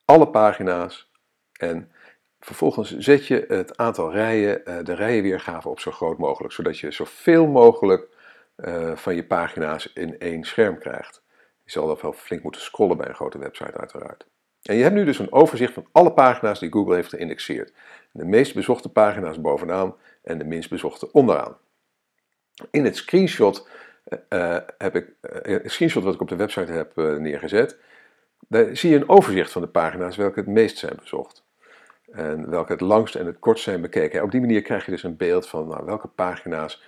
alle 0.05 0.27
pagina's 0.29 1.11
en 1.59 1.91
vervolgens 2.39 2.97
zet 2.97 3.27
je 3.27 3.45
het 3.47 3.77
aantal 3.77 4.11
rijen, 4.11 4.65
eh, 4.65 4.83
de 4.83 4.93
rijenweergave 4.93 5.69
op 5.69 5.79
zo 5.79 5.91
groot 5.91 6.17
mogelijk, 6.17 6.53
zodat 6.53 6.79
je 6.79 6.91
zoveel 6.91 7.47
mogelijk 7.47 8.14
uh, 8.57 8.95
van 8.95 9.15
je 9.15 9.25
pagina's 9.25 9.91
in 9.93 10.19
één 10.19 10.43
scherm 10.43 10.77
krijgt. 10.77 11.23
Je 11.63 11.71
zal 11.71 11.87
dan 11.87 11.97
wel 12.01 12.13
flink 12.13 12.43
moeten 12.43 12.61
scrollen 12.61 12.97
bij 12.97 13.07
een 13.07 13.15
grote 13.15 13.37
website 13.37 13.77
uiteraard. 13.77 14.25
En 14.61 14.75
je 14.75 14.83
hebt 14.83 14.95
nu 14.95 15.05
dus 15.05 15.19
een 15.19 15.31
overzicht 15.31 15.73
van 15.73 15.87
alle 15.91 16.11
pagina's 16.11 16.59
die 16.59 16.71
Google 16.71 16.95
heeft 16.95 17.09
geïndexeerd. 17.09 17.73
De 18.11 18.25
meest 18.25 18.53
bezochte 18.53 18.89
pagina's 18.89 19.41
bovenaan 19.41 19.95
en 20.23 20.37
de 20.37 20.45
minst 20.45 20.69
bezochte 20.69 21.11
onderaan. 21.11 21.57
In 22.71 22.85
het 22.85 22.95
screenshot, 22.95 23.67
uh, 24.29 24.57
heb 24.77 24.95
ik, 24.95 25.13
uh, 25.43 25.59
screenshot 25.63 26.03
wat 26.03 26.13
ik 26.13 26.21
op 26.21 26.29
de 26.29 26.35
website 26.35 26.71
heb 26.71 26.95
neergezet, 26.95 27.77
daar 28.47 28.77
zie 28.77 28.89
je 28.89 28.95
een 28.95 29.09
overzicht 29.09 29.51
van 29.51 29.61
de 29.61 29.67
pagina's 29.67 30.15
welke 30.15 30.39
het 30.39 30.49
meest 30.49 30.77
zijn 30.77 30.95
bezocht. 30.99 31.43
En 32.11 32.49
welke 32.49 32.71
het 32.71 32.81
langst 32.81 33.15
en 33.15 33.25
het 33.25 33.39
kortst 33.39 33.63
zijn 33.63 33.81
bekeken. 33.81 34.23
op 34.23 34.31
die 34.31 34.41
manier 34.41 34.61
krijg 34.61 34.85
je 34.85 34.91
dus 34.91 35.03
een 35.03 35.17
beeld 35.17 35.47
van 35.47 35.67
nou, 35.67 35.85
welke 35.85 36.07
pagina's 36.07 36.83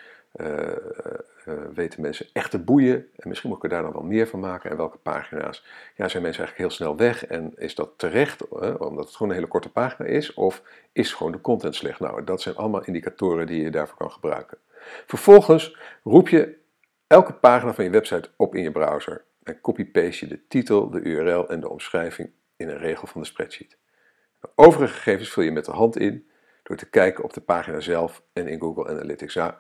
weten 1.74 2.02
mensen 2.02 2.26
echt 2.34 2.52
te 2.52 2.60
boeien? 2.60 3.08
En 3.16 3.30
misschien 3.30 3.50
moet 3.50 3.58
ik 3.58 3.64
er 3.64 3.70
daar 3.70 3.82
dan 3.82 3.92
wel 3.92 4.04
meer 4.04 4.28
van 4.28 4.40
maken. 4.40 4.72
En 4.72 4.78
welke 4.78 4.98
pagina's 4.98 5.66
ja, 5.96 6.08
zijn 6.08 6.24
mensen 6.24 6.44
eigenlijk 6.44 6.58
heel 6.58 6.70
snel 6.70 6.98
weg? 6.98 7.26
En 7.26 7.54
is 7.56 7.76
dat 7.76 7.94
terecht, 7.98 8.48
omdat 8.78 9.06
het 9.06 9.16
gewoon 9.16 9.30
een 9.30 9.38
hele 9.38 9.50
korte 9.50 9.72
pagina 9.72 10.08
is? 10.08 10.34
Of 10.34 10.64
is 10.92 11.14
gewoon 11.14 11.32
de 11.32 11.42
content 11.42 11.76
slecht? 11.76 12.00
Nou, 12.00 12.24
dat 12.24 12.42
zijn 12.42 12.56
allemaal 12.56 12.84
indicatoren 12.84 13.48
die 13.48 13.64
je 13.64 13.72
daarvoor 13.72 13.98
kan 13.98 14.12
gebruiken. 14.12 14.58
Vervolgens 15.06 15.78
roep 16.04 16.30
je 16.30 16.58
elke 17.08 17.34
pagina 17.34 17.74
van 17.74 17.84
je 17.84 17.90
website 17.90 18.30
op 18.36 18.56
in 18.56 18.64
je 18.64 18.72
browser. 18.72 19.26
En 19.44 19.62
copy-paste 19.62 20.26
je 20.26 20.32
de 20.32 20.48
titel, 20.48 20.90
de 20.90 21.02
URL 21.02 21.50
en 21.50 21.60
de 21.60 21.70
omschrijving 21.70 22.32
in 22.56 22.70
een 22.70 22.78
regel 22.78 23.08
van 23.08 23.22
de 23.22 23.28
spreadsheet. 23.28 23.78
De 24.40 24.50
overige 24.56 24.94
gegevens 24.94 25.30
vul 25.30 25.44
je 25.44 25.52
met 25.52 25.66
de 25.66 25.72
hand 25.72 25.98
in 25.98 26.28
door 26.64 26.78
te 26.78 26.90
kijken 26.90 27.24
op 27.24 27.34
de 27.34 27.42
pagina 27.42 27.80
zelf 27.80 28.24
en 28.34 28.48
in 28.48 28.60
Google 28.60 28.88
Analytics. 28.88 29.34
Ja, 29.34 29.60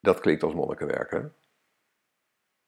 dat 0.00 0.20
klinkt 0.20 0.42
als 0.42 0.54
monnikenwerk, 0.54 1.10
hè? 1.10 1.20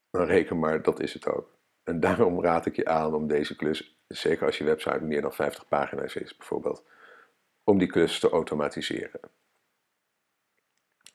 Dan 0.09 0.25
reken 0.25 0.59
maar, 0.59 0.81
dat 0.81 0.99
is 0.99 1.13
het 1.13 1.27
ook. 1.27 1.51
En 1.83 1.99
daarom 1.99 2.41
raad 2.41 2.65
ik 2.65 2.75
je 2.75 2.85
aan 2.85 3.13
om 3.13 3.27
deze 3.27 3.55
klus, 3.55 3.97
zeker 4.07 4.45
als 4.45 4.57
je 4.57 4.63
website 4.63 5.03
meer 5.03 5.21
dan 5.21 5.33
50 5.33 5.67
pagina's 5.67 6.15
is 6.15 6.37
bijvoorbeeld, 6.37 6.83
om 7.63 7.77
die 7.77 7.87
klus 7.87 8.19
te 8.19 8.29
automatiseren. 8.29 9.19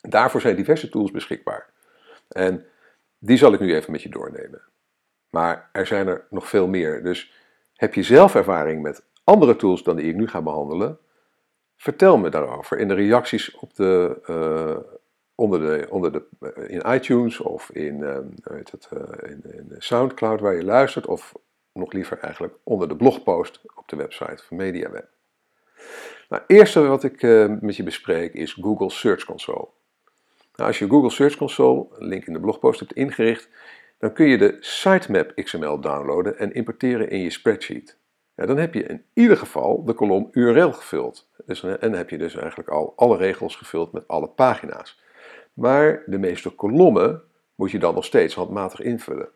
Daarvoor 0.00 0.40
zijn 0.40 0.56
diverse 0.56 0.88
tools 0.88 1.10
beschikbaar. 1.10 1.70
En 2.28 2.66
die 3.18 3.36
zal 3.36 3.52
ik 3.52 3.60
nu 3.60 3.74
even 3.74 3.92
met 3.92 4.02
je 4.02 4.08
doornemen. 4.08 4.62
Maar 5.30 5.68
er 5.72 5.86
zijn 5.86 6.06
er 6.06 6.26
nog 6.30 6.48
veel 6.48 6.68
meer. 6.68 7.02
Dus 7.02 7.32
heb 7.74 7.94
je 7.94 8.02
zelf 8.02 8.34
ervaring 8.34 8.82
met 8.82 9.04
andere 9.24 9.56
tools 9.56 9.82
dan 9.82 9.96
die 9.96 10.08
ik 10.08 10.16
nu 10.16 10.28
ga 10.28 10.42
behandelen? 10.42 10.98
Vertel 11.76 12.18
me 12.18 12.28
daarover 12.28 12.78
in 12.78 12.88
de 12.88 12.94
reacties 12.94 13.54
op 13.54 13.74
de, 13.74 14.20
uh, 14.26 14.97
onder 15.38 15.60
de, 15.60 15.86
onder 15.90 16.12
de, 16.12 16.24
uh, 16.40 16.70
in 16.70 16.94
iTunes 16.94 17.40
of 17.40 17.70
in, 17.70 17.98
uh, 18.00 18.18
weet 18.42 18.70
het, 18.70 18.88
in, 19.22 19.42
in 19.52 19.74
SoundCloud 19.78 20.40
waar 20.40 20.54
je 20.54 20.64
luistert, 20.64 21.06
of 21.06 21.34
nog 21.72 21.92
liever 21.92 22.18
eigenlijk 22.18 22.54
onder 22.62 22.88
de 22.88 22.96
blogpost 22.96 23.60
op 23.74 23.88
de 23.88 23.96
website 23.96 24.42
van 24.44 24.56
MediaWeb. 24.56 25.08
Nou, 26.28 26.42
het 26.42 26.50
eerste 26.50 26.80
wat 26.80 27.04
ik 27.04 27.22
met 27.60 27.76
je 27.76 27.82
bespreek 27.82 28.34
is 28.34 28.52
Google 28.52 28.90
Search 28.90 29.24
Console. 29.24 29.68
Nou, 30.54 30.70
als 30.70 30.78
je 30.78 30.88
Google 30.88 31.10
Search 31.10 31.36
Console, 31.36 31.86
een 31.90 32.06
link 32.06 32.24
in 32.24 32.32
de 32.32 32.40
blogpost, 32.40 32.80
hebt 32.80 32.92
ingericht, 32.92 33.48
dan 33.98 34.12
kun 34.12 34.26
je 34.26 34.38
de 34.38 34.56
sitemap 34.60 35.32
XML 35.34 35.80
downloaden 35.80 36.38
en 36.38 36.52
importeren 36.52 37.10
in 37.10 37.20
je 37.20 37.30
spreadsheet. 37.30 37.98
Ja, 38.34 38.46
dan 38.46 38.56
heb 38.56 38.74
je 38.74 38.82
in 38.82 39.04
ieder 39.12 39.36
geval 39.36 39.84
de 39.84 39.92
kolom 39.92 40.28
URL 40.32 40.72
gevuld. 40.72 41.28
Dus, 41.46 41.62
en 41.62 41.76
dan 41.80 41.92
heb 41.92 42.10
je 42.10 42.18
dus 42.18 42.34
eigenlijk 42.36 42.68
al 42.68 42.92
alle 42.96 43.16
regels 43.16 43.56
gevuld 43.56 43.92
met 43.92 44.08
alle 44.08 44.28
pagina's. 44.28 45.00
Maar 45.58 46.02
de 46.06 46.18
meeste 46.18 46.50
kolommen 46.50 47.22
moet 47.54 47.70
je 47.70 47.78
dan 47.78 47.94
nog 47.94 48.04
steeds 48.04 48.34
handmatig 48.34 48.80
invullen. 48.80 49.28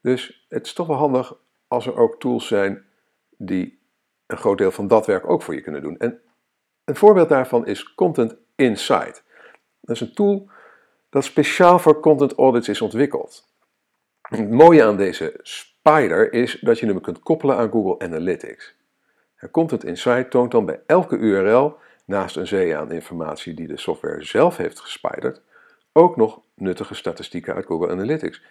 Dus 0.00 0.46
het 0.48 0.66
is 0.66 0.72
toch 0.72 0.86
wel 0.86 0.96
handig 0.96 1.36
als 1.68 1.86
er 1.86 1.96
ook 1.96 2.20
tools 2.20 2.46
zijn 2.46 2.84
die 3.36 3.80
een 4.26 4.36
groot 4.36 4.58
deel 4.58 4.70
van 4.70 4.88
dat 4.88 5.06
werk 5.06 5.30
ook 5.30 5.42
voor 5.42 5.54
je 5.54 5.60
kunnen 5.60 5.82
doen. 5.82 5.98
En 5.98 6.20
een 6.84 6.96
voorbeeld 6.96 7.28
daarvan 7.28 7.66
is 7.66 7.94
Content 7.94 8.36
Insight. 8.56 9.24
Dat 9.80 9.94
is 9.96 10.00
een 10.00 10.14
tool 10.14 10.50
dat 11.10 11.24
speciaal 11.24 11.78
voor 11.78 12.00
content 12.00 12.34
audits 12.34 12.68
is 12.68 12.80
ontwikkeld. 12.80 13.48
Het 14.22 14.50
mooie 14.50 14.84
aan 14.84 14.96
deze 14.96 15.38
Spider 15.42 16.32
is 16.32 16.58
dat 16.60 16.78
je 16.78 16.86
hem 16.86 17.00
kunt 17.00 17.20
koppelen 17.20 17.56
aan 17.56 17.70
Google 17.70 17.98
Analytics. 18.06 18.74
Content 19.50 19.84
Insight 19.84 20.30
toont 20.30 20.50
dan 20.50 20.64
bij 20.64 20.80
elke 20.86 21.16
URL, 21.16 21.76
naast 22.12 22.36
een 22.36 22.46
zee 22.46 22.76
aan 22.76 22.92
informatie 22.92 23.54
die 23.54 23.66
de 23.66 23.76
software 23.76 24.24
zelf 24.24 24.56
heeft 24.56 24.80
gespiderd, 24.80 25.40
ook 25.92 26.16
nog 26.16 26.40
nuttige 26.54 26.94
statistieken 26.94 27.54
uit 27.54 27.66
Google 27.66 27.90
Analytics. 27.90 28.42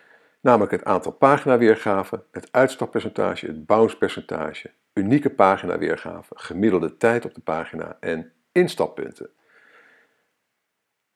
Namelijk 0.42 0.72
het 0.72 0.84
aantal 0.84 1.12
paginaweergaven, 1.12 2.24
het 2.32 2.48
uitstappercentage, 2.52 3.46
het 3.46 3.66
bouncepercentage, 3.66 4.72
unieke 4.94 5.30
paginaweergaven, 5.30 6.40
gemiddelde 6.40 6.98
tijd 6.98 7.26
op 7.26 7.34
de 7.34 7.42
pagina 7.42 7.98
en 8.00 8.32
instappunten. 8.52 9.30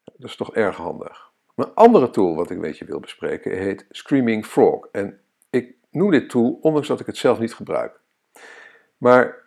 Dat 0.04 0.30
is 0.30 0.36
toch 0.36 0.56
erg 0.56 0.76
handig. 0.76 1.32
Een 1.56 1.74
andere 1.74 2.10
tool 2.10 2.36
wat 2.36 2.50
ik 2.50 2.58
met 2.58 2.78
je 2.78 2.86
wil 2.86 3.00
bespreken 3.00 3.58
heet 3.58 3.86
Screaming 3.90 4.46
Frog. 4.46 4.88
En 4.92 5.20
ik 5.50 5.76
noem 5.92 6.12
dit 6.12 6.30
tool 6.30 6.60
ondanks 6.62 6.88
dat 6.88 7.00
ik 7.00 7.06
het 7.06 7.18
zelf 7.18 7.40
niet 7.40 7.54
gebruik. 7.54 8.00
Maar 8.98 9.45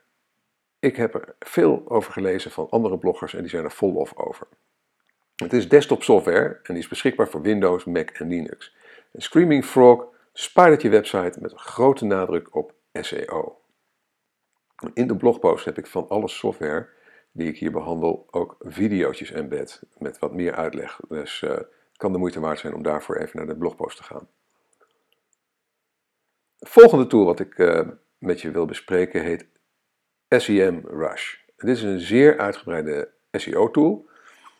ik 0.78 0.96
heb 0.96 1.14
er 1.14 1.34
veel 1.38 1.82
over 1.88 2.12
gelezen 2.12 2.50
van 2.50 2.70
andere 2.70 2.98
bloggers 2.98 3.34
en 3.34 3.40
die 3.40 3.50
zijn 3.50 3.64
er 3.64 3.70
vol 3.70 3.94
of 3.94 4.16
over. 4.16 4.46
Het 5.36 5.52
is 5.52 5.68
desktop 5.68 6.02
software 6.02 6.60
en 6.62 6.74
die 6.74 6.82
is 6.82 6.88
beschikbaar 6.88 7.28
voor 7.28 7.42
Windows, 7.42 7.84
Mac 7.84 8.10
en 8.10 8.28
Linux. 8.28 8.76
Screaming 9.12 9.64
Frog 9.64 10.06
spidert 10.32 10.82
je 10.82 10.88
website 10.88 11.40
met 11.40 11.52
grote 11.52 12.04
nadruk 12.04 12.54
op 12.54 12.74
SEO. 12.92 13.60
In 14.94 15.06
de 15.06 15.16
blogpost 15.16 15.64
heb 15.64 15.78
ik 15.78 15.86
van 15.86 16.08
alle 16.08 16.28
software 16.28 16.88
die 17.32 17.48
ik 17.48 17.58
hier 17.58 17.72
behandel 17.72 18.26
ook 18.30 18.56
video's 18.58 19.30
embed 19.30 19.82
met 19.98 20.18
wat 20.18 20.32
meer 20.32 20.54
uitleg. 20.54 21.00
Dus 21.08 21.42
uh, 21.42 21.58
kan 21.96 22.12
de 22.12 22.18
moeite 22.18 22.40
waard 22.40 22.58
zijn 22.58 22.74
om 22.74 22.82
daarvoor 22.82 23.16
even 23.16 23.36
naar 23.36 23.46
de 23.46 23.56
blogpost 23.56 23.96
te 23.96 24.02
gaan. 24.02 24.28
Het 26.58 26.68
volgende 26.68 27.06
tool 27.06 27.24
wat 27.24 27.40
ik 27.40 27.58
uh, 27.58 27.88
met 28.18 28.40
je 28.40 28.50
wil 28.50 28.66
bespreken 28.66 29.22
heet 29.22 29.46
SEM 30.28 30.82
Rush. 30.86 31.34
Dit 31.56 31.76
is 31.76 31.82
een 31.82 32.00
zeer 32.00 32.38
uitgebreide 32.38 33.10
SEO-tool 33.32 34.08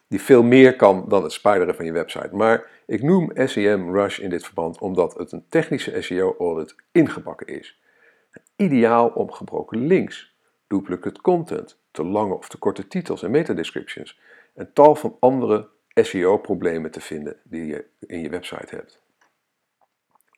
die 0.08 0.20
veel 0.20 0.42
meer 0.42 0.76
kan 0.76 1.04
dan 1.08 1.22
het 1.22 1.32
spideren 1.32 1.75
van 1.75 1.84
je 1.84 1.92
website. 1.92 2.37
Maar 2.37 2.70
ik 2.87 3.02
noem 3.02 3.30
SEM 3.34 3.94
Rush 3.94 4.18
in 4.18 4.30
dit 4.30 4.44
verband 4.44 4.78
omdat 4.78 5.14
het 5.14 5.32
een 5.32 5.44
technische 5.48 6.02
SEO-audit 6.02 6.75
ingebakken 6.92 7.46
is. 7.46 7.80
Ideaal 8.56 9.08
om 9.08 9.32
gebroken 9.32 9.87
links, 9.87 10.37
duplicate 10.66 11.20
content, 11.20 11.78
te 11.90 12.04
lange 12.04 12.34
of 12.34 12.48
te 12.48 12.58
korte 12.58 12.88
titels 12.88 13.22
en 13.22 13.30
metadescriptions 13.30 14.20
en 14.54 14.72
tal 14.72 14.94
van 14.94 15.16
andere 15.20 15.68
SEO-problemen 15.94 16.90
te 16.90 17.00
vinden 17.00 17.37
die 17.44 17.66
je 17.66 17.84
in 18.06 18.20
je 18.20 18.28
website 18.28 18.75
hebt. 18.75 19.02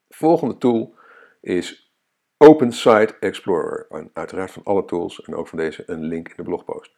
De 0.06 0.16
volgende 0.16 0.58
tool 0.58 0.94
is 1.40 1.89
Open 2.42 2.72
Site 2.72 3.16
Explorer. 3.18 3.86
Uiteraard 4.12 4.50
van 4.50 4.62
alle 4.64 4.84
tools 4.84 5.22
en 5.22 5.34
ook 5.34 5.48
van 5.48 5.58
deze 5.58 5.82
een 5.86 6.04
link 6.04 6.28
in 6.28 6.34
de 6.36 6.42
blogpost. 6.42 6.92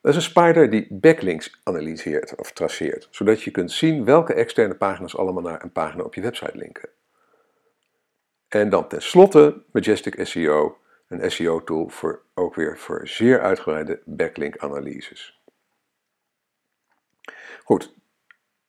Dat 0.00 0.10
is 0.10 0.16
een 0.16 0.30
spider 0.30 0.70
die 0.70 0.86
backlinks 0.90 1.60
analyseert 1.62 2.34
of 2.36 2.52
traceert, 2.52 3.08
zodat 3.10 3.42
je 3.42 3.50
kunt 3.50 3.72
zien 3.72 4.04
welke 4.04 4.34
externe 4.34 4.74
pagina's 4.74 5.16
allemaal 5.16 5.42
naar 5.42 5.62
een 5.62 5.72
pagina 5.72 6.02
op 6.02 6.14
je 6.14 6.20
website 6.20 6.56
linken. 6.56 6.88
En 8.48 8.68
dan 8.68 8.88
tenslotte 8.88 9.62
Majestic 9.72 10.26
SEO, 10.26 10.78
een 11.08 11.30
SEO-tool 11.30 11.88
voor, 11.88 12.22
ook 12.34 12.54
weer 12.54 12.78
voor 12.78 13.08
zeer 13.08 13.40
uitgebreide 13.40 14.00
backlink-analyses. 14.04 15.42
Goed, 17.64 17.94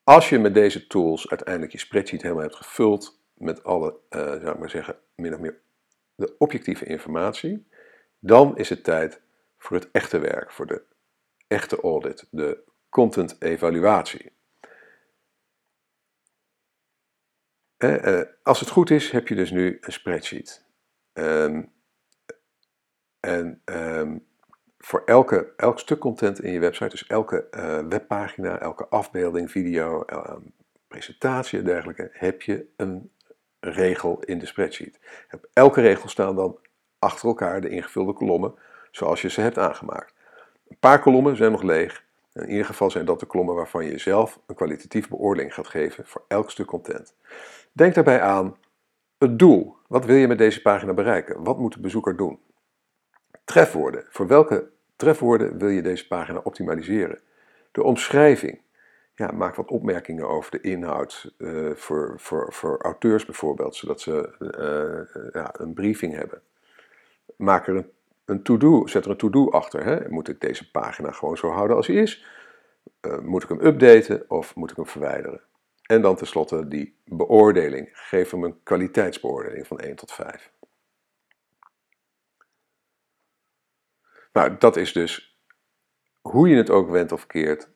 als 0.03 0.29
je 0.29 0.39
met 0.39 0.53
deze 0.53 0.87
tools 0.87 1.29
uiteindelijk 1.29 1.71
je 1.71 1.79
spreadsheet 1.79 2.21
helemaal 2.21 2.43
hebt 2.43 2.55
gevuld 2.55 3.19
met 3.33 3.63
alle, 3.63 3.95
uh, 4.09 4.19
zou 4.19 4.49
ik 4.49 4.59
maar 4.59 4.69
zeggen, 4.69 4.97
min 5.15 5.33
of 5.33 5.39
meer 5.39 5.61
de 6.25 6.35
objectieve 6.37 6.85
informatie, 6.85 7.67
dan 8.19 8.57
is 8.57 8.69
het 8.69 8.83
tijd 8.83 9.21
voor 9.57 9.77
het 9.77 9.91
echte 9.91 10.19
werk, 10.19 10.51
voor 10.51 10.65
de 10.67 10.83
echte 11.47 11.81
audit, 11.81 12.27
de 12.31 12.63
content 12.89 13.41
evaluatie. 13.41 14.31
Eh, 17.77 18.19
eh, 18.19 18.27
als 18.43 18.59
het 18.59 18.69
goed 18.69 18.89
is, 18.89 19.11
heb 19.11 19.27
je 19.27 19.35
dus 19.35 19.51
nu 19.51 19.77
een 19.81 19.91
spreadsheet. 19.91 20.65
Um, 21.13 21.71
en 23.19 23.61
um, 23.65 24.27
voor 24.77 25.03
elke, 25.05 25.53
elk 25.57 25.79
stuk 25.79 25.99
content 25.99 26.41
in 26.41 26.51
je 26.51 26.59
website, 26.59 26.89
dus 26.89 27.07
elke 27.07 27.47
uh, 27.51 27.87
webpagina, 27.87 28.59
elke 28.59 28.87
afbeelding, 28.87 29.51
video, 29.51 30.05
presentatie 30.87 31.59
en 31.59 31.65
dergelijke, 31.65 32.09
heb 32.11 32.41
je 32.41 32.73
een 32.75 33.11
regel 33.63 34.19
in 34.19 34.39
de 34.39 34.45
spreadsheet. 34.45 34.99
Op 35.31 35.47
elke 35.53 35.81
regel 35.81 36.09
staan 36.09 36.35
dan 36.35 36.59
achter 36.99 37.27
elkaar 37.27 37.61
de 37.61 37.69
ingevulde 37.69 38.13
kolommen 38.13 38.55
zoals 38.91 39.21
je 39.21 39.29
ze 39.29 39.41
hebt 39.41 39.57
aangemaakt. 39.57 40.13
Een 40.67 40.77
paar 40.79 40.99
kolommen 40.99 41.35
zijn 41.35 41.51
nog 41.51 41.61
leeg. 41.61 42.03
In 42.33 42.49
ieder 42.49 42.65
geval 42.65 42.91
zijn 42.91 43.05
dat 43.05 43.19
de 43.19 43.25
kolommen 43.25 43.55
waarvan 43.55 43.85
je 43.85 43.97
zelf 43.97 44.39
een 44.47 44.55
kwalitatieve 44.55 45.09
beoordeling 45.09 45.53
gaat 45.53 45.67
geven 45.67 46.05
voor 46.05 46.23
elk 46.27 46.51
stuk 46.51 46.65
content. 46.65 47.15
Denk 47.71 47.93
daarbij 47.93 48.21
aan 48.21 48.57
het 49.17 49.39
doel. 49.39 49.75
Wat 49.87 50.05
wil 50.05 50.15
je 50.15 50.27
met 50.27 50.37
deze 50.37 50.61
pagina 50.61 50.93
bereiken? 50.93 51.43
Wat 51.43 51.57
moet 51.57 51.73
de 51.73 51.79
bezoeker 51.79 52.15
doen? 52.15 52.39
Trefwoorden. 53.43 54.05
Voor 54.09 54.27
welke 54.27 54.69
trefwoorden 54.95 55.57
wil 55.57 55.69
je 55.69 55.81
deze 55.81 56.07
pagina 56.07 56.39
optimaliseren? 56.43 57.19
De 57.71 57.83
omschrijving. 57.83 58.61
Ja, 59.15 59.31
maak 59.31 59.55
wat 59.55 59.71
opmerkingen 59.71 60.27
over 60.27 60.51
de 60.51 60.61
inhoud 60.61 61.33
uh, 61.37 61.75
voor, 61.75 62.13
voor, 62.19 62.53
voor 62.53 62.81
auteurs 62.81 63.25
bijvoorbeeld, 63.25 63.75
zodat 63.75 64.01
ze 64.01 64.35
uh, 64.39 65.31
ja, 65.33 65.53
een 65.57 65.73
briefing 65.73 66.15
hebben. 66.15 66.41
Maak 67.37 67.67
er 67.67 67.75
een, 67.75 67.91
een 68.25 68.43
to-do, 68.43 68.87
zet 68.87 69.05
er 69.05 69.11
een 69.11 69.17
to-do 69.17 69.49
achter. 69.49 69.83
Hè? 69.83 70.09
Moet 70.09 70.27
ik 70.27 70.41
deze 70.41 70.71
pagina 70.71 71.11
gewoon 71.11 71.37
zo 71.37 71.49
houden 71.49 71.75
als 71.75 71.87
hij 71.87 71.95
is? 71.95 72.25
Moet 73.21 73.43
ik 73.43 73.49
hem 73.49 73.61
updaten 73.61 74.29
of 74.29 74.55
moet 74.55 74.71
ik 74.71 74.75
hem 74.75 74.87
verwijderen? 74.87 75.41
En 75.83 76.01
dan 76.01 76.15
tenslotte 76.15 76.67
die 76.67 76.97
beoordeling. 77.05 77.89
Geef 77.93 78.31
hem 78.31 78.43
een 78.43 78.63
kwaliteitsbeoordeling 78.63 79.67
van 79.67 79.79
1 79.79 79.95
tot 79.95 80.11
5. 80.11 80.51
Nou, 84.33 84.57
dat 84.57 84.75
is 84.75 84.93
dus 84.93 85.37
hoe 86.21 86.49
je 86.49 86.55
het 86.55 86.69
ook 86.69 86.89
wendt 86.89 87.11
of 87.11 87.27
keert, 87.27 87.69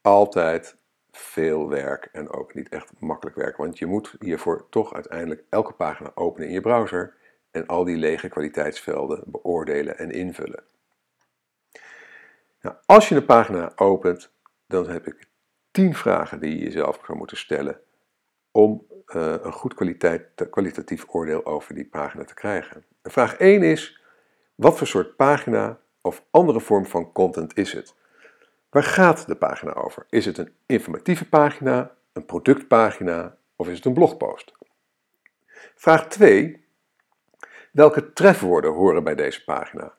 altijd 0.00 0.76
veel 1.16 1.68
werk 1.68 2.08
en 2.12 2.30
ook 2.30 2.54
niet 2.54 2.68
echt 2.68 2.92
makkelijk 2.98 3.36
werk. 3.36 3.56
Want 3.56 3.78
je 3.78 3.86
moet 3.86 4.14
hiervoor 4.18 4.66
toch 4.70 4.94
uiteindelijk 4.94 5.44
elke 5.48 5.72
pagina 5.72 6.10
openen 6.14 6.48
in 6.48 6.54
je 6.54 6.60
browser 6.60 7.14
en 7.50 7.66
al 7.66 7.84
die 7.84 7.96
lege 7.96 8.28
kwaliteitsvelden 8.28 9.22
beoordelen 9.26 9.98
en 9.98 10.10
invullen. 10.10 10.64
Nou, 12.60 12.76
als 12.86 13.08
je 13.08 13.14
een 13.14 13.24
pagina 13.24 13.72
opent, 13.76 14.32
dan 14.66 14.88
heb 14.88 15.06
ik 15.06 15.28
10 15.70 15.94
vragen 15.94 16.40
die 16.40 16.56
je 16.58 16.64
jezelf 16.64 17.00
zou 17.04 17.18
moeten 17.18 17.36
stellen 17.36 17.80
om 18.50 18.86
uh, 19.16 19.34
een 19.42 19.52
goed 19.52 19.74
kwaliteit, 19.74 20.48
kwalitatief 20.50 21.04
oordeel 21.08 21.46
over 21.46 21.74
die 21.74 21.88
pagina 21.88 22.24
te 22.24 22.34
krijgen. 22.34 22.84
vraag 23.02 23.36
1 23.36 23.62
is: 23.62 24.00
wat 24.54 24.78
voor 24.78 24.86
soort 24.86 25.16
pagina 25.16 25.78
of 26.00 26.24
andere 26.30 26.60
vorm 26.60 26.86
van 26.86 27.12
content 27.12 27.56
is 27.56 27.72
het? 27.72 27.94
Waar 28.74 28.82
gaat 28.82 29.26
de 29.26 29.36
pagina 29.36 29.72
over? 29.72 30.06
Is 30.08 30.26
het 30.26 30.38
een 30.38 30.54
informatieve 30.66 31.28
pagina, 31.28 31.94
een 32.12 32.24
productpagina 32.24 33.36
of 33.56 33.68
is 33.68 33.76
het 33.76 33.84
een 33.84 33.94
blogpost? 33.94 34.52
Vraag 35.74 36.08
2. 36.08 36.64
Welke 37.72 38.12
trefwoorden 38.12 38.72
horen 38.72 39.04
bij 39.04 39.14
deze 39.14 39.44
pagina? 39.44 39.94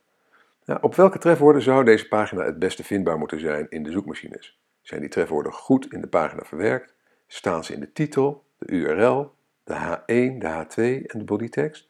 Nou, 0.66 0.80
op 0.82 0.96
welke 0.96 1.18
trefwoorden 1.18 1.62
zou 1.62 1.84
deze 1.84 2.08
pagina 2.08 2.44
het 2.44 2.60
beste 2.60 2.84
vindbaar 2.84 3.18
moeten 3.18 3.40
zijn 3.40 3.68
in 3.70 3.84
de 3.84 3.92
zoekmachines? 3.92 4.60
Zijn 4.82 5.00
die 5.02 5.10
trefwoorden 5.10 5.54
goed 5.54 5.94
in 5.94 6.02
de 6.02 6.08
pagina 6.08 6.44
verwerkt? 6.44 6.94
Staan 7.28 7.64
ze 7.64 7.74
in 7.74 7.80
de 7.80 7.92
titel, 7.92 8.46
de 8.58 8.72
URL, 8.72 9.36
de 9.64 9.74
H1, 9.74 10.38
de 10.38 10.66
H2 10.66 11.06
en 11.06 11.20
de 11.20 11.26
bodytext? 11.26 11.90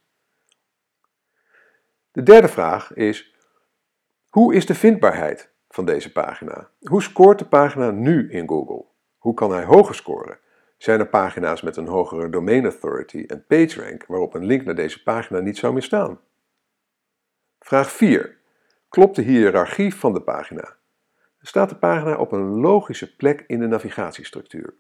De 2.12 2.24
derde 2.24 2.48
vraag 2.48 2.94
is: 2.94 3.36
hoe 4.30 4.56
is 4.56 4.66
de 4.66 4.76
vindbaarheid 4.76 5.54
van 5.76 5.86
deze 5.86 6.12
pagina? 6.12 6.70
Hoe 6.82 7.02
scoort 7.02 7.40
de 7.40 7.46
pagina 7.46 7.92
nu 7.92 8.32
in 8.32 8.48
Google? 8.48 8.86
Hoe 9.18 9.34
kan 9.34 9.52
hij 9.52 9.64
hoger 9.64 9.96
scoren? 9.96 10.40
Zijn 10.78 11.00
er 11.00 11.08
pagina's 11.08 11.62
met 11.62 11.78
een 11.78 11.88
hogere 11.88 12.30
domain 12.30 12.64
authority 12.64 13.24
en 13.28 13.46
PageRank 13.46 14.06
waarop 14.06 14.34
een 14.34 14.46
link 14.46 14.66
naar 14.66 14.76
deze 14.76 15.04
pagina 15.04 15.40
niet 15.40 15.58
zou 15.58 15.74
meer 15.74 15.84
staan? 15.84 16.20
Vraag 17.60 17.92
4. 17.92 18.38
Klopt 18.90 19.16
de 19.16 19.22
hiërarchie 19.22 19.96
van 19.96 20.14
de 20.14 20.22
pagina? 20.22 20.76
Staat 21.42 21.70
de 21.70 21.76
pagina 21.76 22.18
op 22.18 22.32
een 22.32 22.60
logische 22.60 23.16
plek 23.16 23.44
in 23.48 23.60
de 23.60 23.68
navigatiestructuur? 23.68 24.74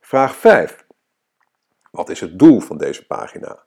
Vraag 0.00 0.36
5. 0.36 0.86
Wat 1.90 2.08
is 2.08 2.20
het 2.20 2.38
doel 2.38 2.60
van 2.60 2.78
deze 2.78 3.06
pagina? 3.06 3.62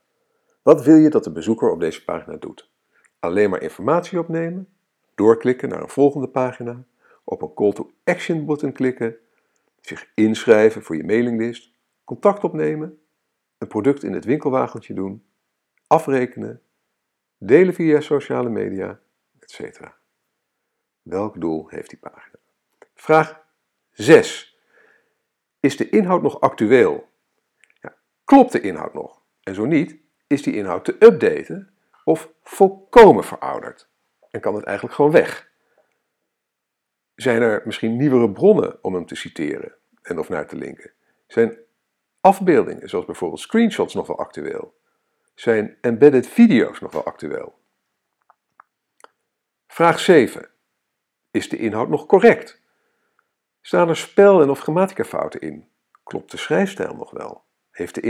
Wat 0.61 0.83
wil 0.83 0.95
je 0.95 1.09
dat 1.09 1.23
de 1.23 1.31
bezoeker 1.31 1.71
op 1.71 1.79
deze 1.79 2.03
pagina 2.03 2.35
doet? 2.35 2.71
Alleen 3.19 3.49
maar 3.49 3.61
informatie 3.61 4.19
opnemen? 4.19 4.67
Doorklikken 5.15 5.69
naar 5.69 5.81
een 5.81 5.89
volgende 5.89 6.27
pagina, 6.27 6.83
op 7.23 7.41
een 7.41 7.53
call 7.53 7.73
to 7.73 7.91
action 8.03 8.45
button 8.45 8.71
klikken, 8.71 9.15
zich 9.81 10.11
inschrijven 10.13 10.83
voor 10.83 10.95
je 10.95 11.03
mailinglist, 11.03 11.71
contact 12.03 12.43
opnemen, 12.43 12.99
een 13.57 13.67
product 13.67 14.03
in 14.03 14.13
het 14.13 14.25
winkelwagentje 14.25 14.93
doen, 14.93 15.25
afrekenen, 15.87 16.61
delen 17.37 17.73
via 17.73 17.99
sociale 17.99 18.49
media, 18.49 18.99
etc. 19.39 19.79
Welk 21.01 21.41
doel 21.41 21.67
heeft 21.69 21.89
die 21.89 21.99
pagina? 21.99 22.35
Vraag 22.95 23.45
6. 23.91 24.57
Is 25.59 25.77
de 25.77 25.89
inhoud 25.89 26.21
nog 26.21 26.39
actueel? 26.39 27.09
Ja, 27.81 27.95
klopt 28.23 28.51
de 28.51 28.61
inhoud 28.61 28.93
nog? 28.93 29.21
En 29.43 29.55
zo 29.55 29.65
niet, 29.65 29.97
is 30.27 30.43
die 30.43 30.55
inhoud 30.55 30.85
te 30.85 30.95
updaten 30.99 31.73
of 32.03 32.29
volkomen 32.43 33.23
verouderd? 33.23 33.91
En 34.33 34.39
kan 34.39 34.55
het 34.55 34.63
eigenlijk 34.63 34.95
gewoon 34.95 35.11
weg. 35.11 35.51
Zijn 37.15 37.41
er 37.41 37.61
misschien 37.65 37.97
nieuwere 37.97 38.31
bronnen 38.31 38.83
om 38.83 38.93
hem 38.93 39.05
te 39.05 39.15
citeren 39.15 39.75
en 40.01 40.19
of 40.19 40.29
naar 40.29 40.47
te 40.47 40.55
linken? 40.55 40.91
Zijn 41.27 41.57
afbeeldingen, 42.21 42.89
zoals 42.89 43.05
bijvoorbeeld 43.05 43.41
screenshots, 43.41 43.93
nog 43.93 44.07
wel 44.07 44.19
actueel? 44.19 44.79
Zijn 45.35 45.77
embedded 45.81 46.27
video's 46.27 46.79
nog 46.79 46.91
wel 46.91 47.03
actueel? 47.03 47.59
Vraag 49.67 49.99
7. 49.99 50.49
Is 51.31 51.49
de 51.49 51.57
inhoud 51.57 51.89
nog 51.89 52.05
correct? 52.05 52.61
Staan 53.61 53.89
er 53.89 53.97
spel- 53.97 54.41
en 54.41 54.49
of 54.49 54.59
grammaticafouten 54.59 55.41
in? 55.41 55.69
Klopt 56.03 56.31
de 56.31 56.37
schrijfstijl 56.37 56.95
nog 56.95 57.11
wel? 57.11 57.43
Heeft 57.71 57.95
de 57.95 58.01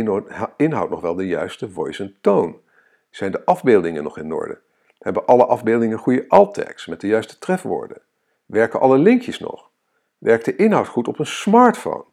inhoud 0.58 0.90
nog 0.90 1.02
wel 1.02 1.16
de 1.16 1.28
juiste 1.28 1.70
voice 1.70 2.04
en 2.04 2.18
toon? 2.22 2.62
Zijn 3.10 3.32
de 3.32 3.46
afbeeldingen 3.46 4.04
nog 4.04 4.18
in 4.18 4.34
orde? 4.34 4.63
Hebben 5.04 5.26
alle 5.26 5.46
afbeeldingen 5.46 5.98
goede 5.98 6.26
alt-tags 6.28 6.86
met 6.86 7.02
de 7.02 7.08
juiste 7.08 7.38
trefwoorden? 7.38 8.02
Werken 8.46 8.80
alle 8.80 8.98
linkjes 8.98 9.40
nog? 9.40 9.72
Werkt 10.18 10.46
de 10.46 10.56
inhoud 10.56 10.88
goed 10.88 11.08
op 11.08 11.20
een 11.20 11.26
smartphone? 11.26 12.06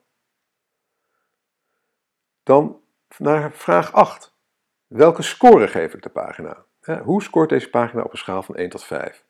Dan 2.43 2.81
naar 3.19 3.53
vraag 3.53 3.93
8. 3.93 4.35
Welke 4.87 5.23
score 5.23 5.69
geef 5.69 5.95
ik 5.95 6.03
de 6.03 6.09
pagina? 6.09 6.65
Hoe 7.03 7.23
scoort 7.23 7.49
deze 7.49 7.71
pagina 7.71 8.03
op 8.03 8.13
een 8.13 8.19
schaal 8.19 8.43
van 8.43 8.57
1 8.57 8.69
tot 8.69 8.85
5? 8.85 9.25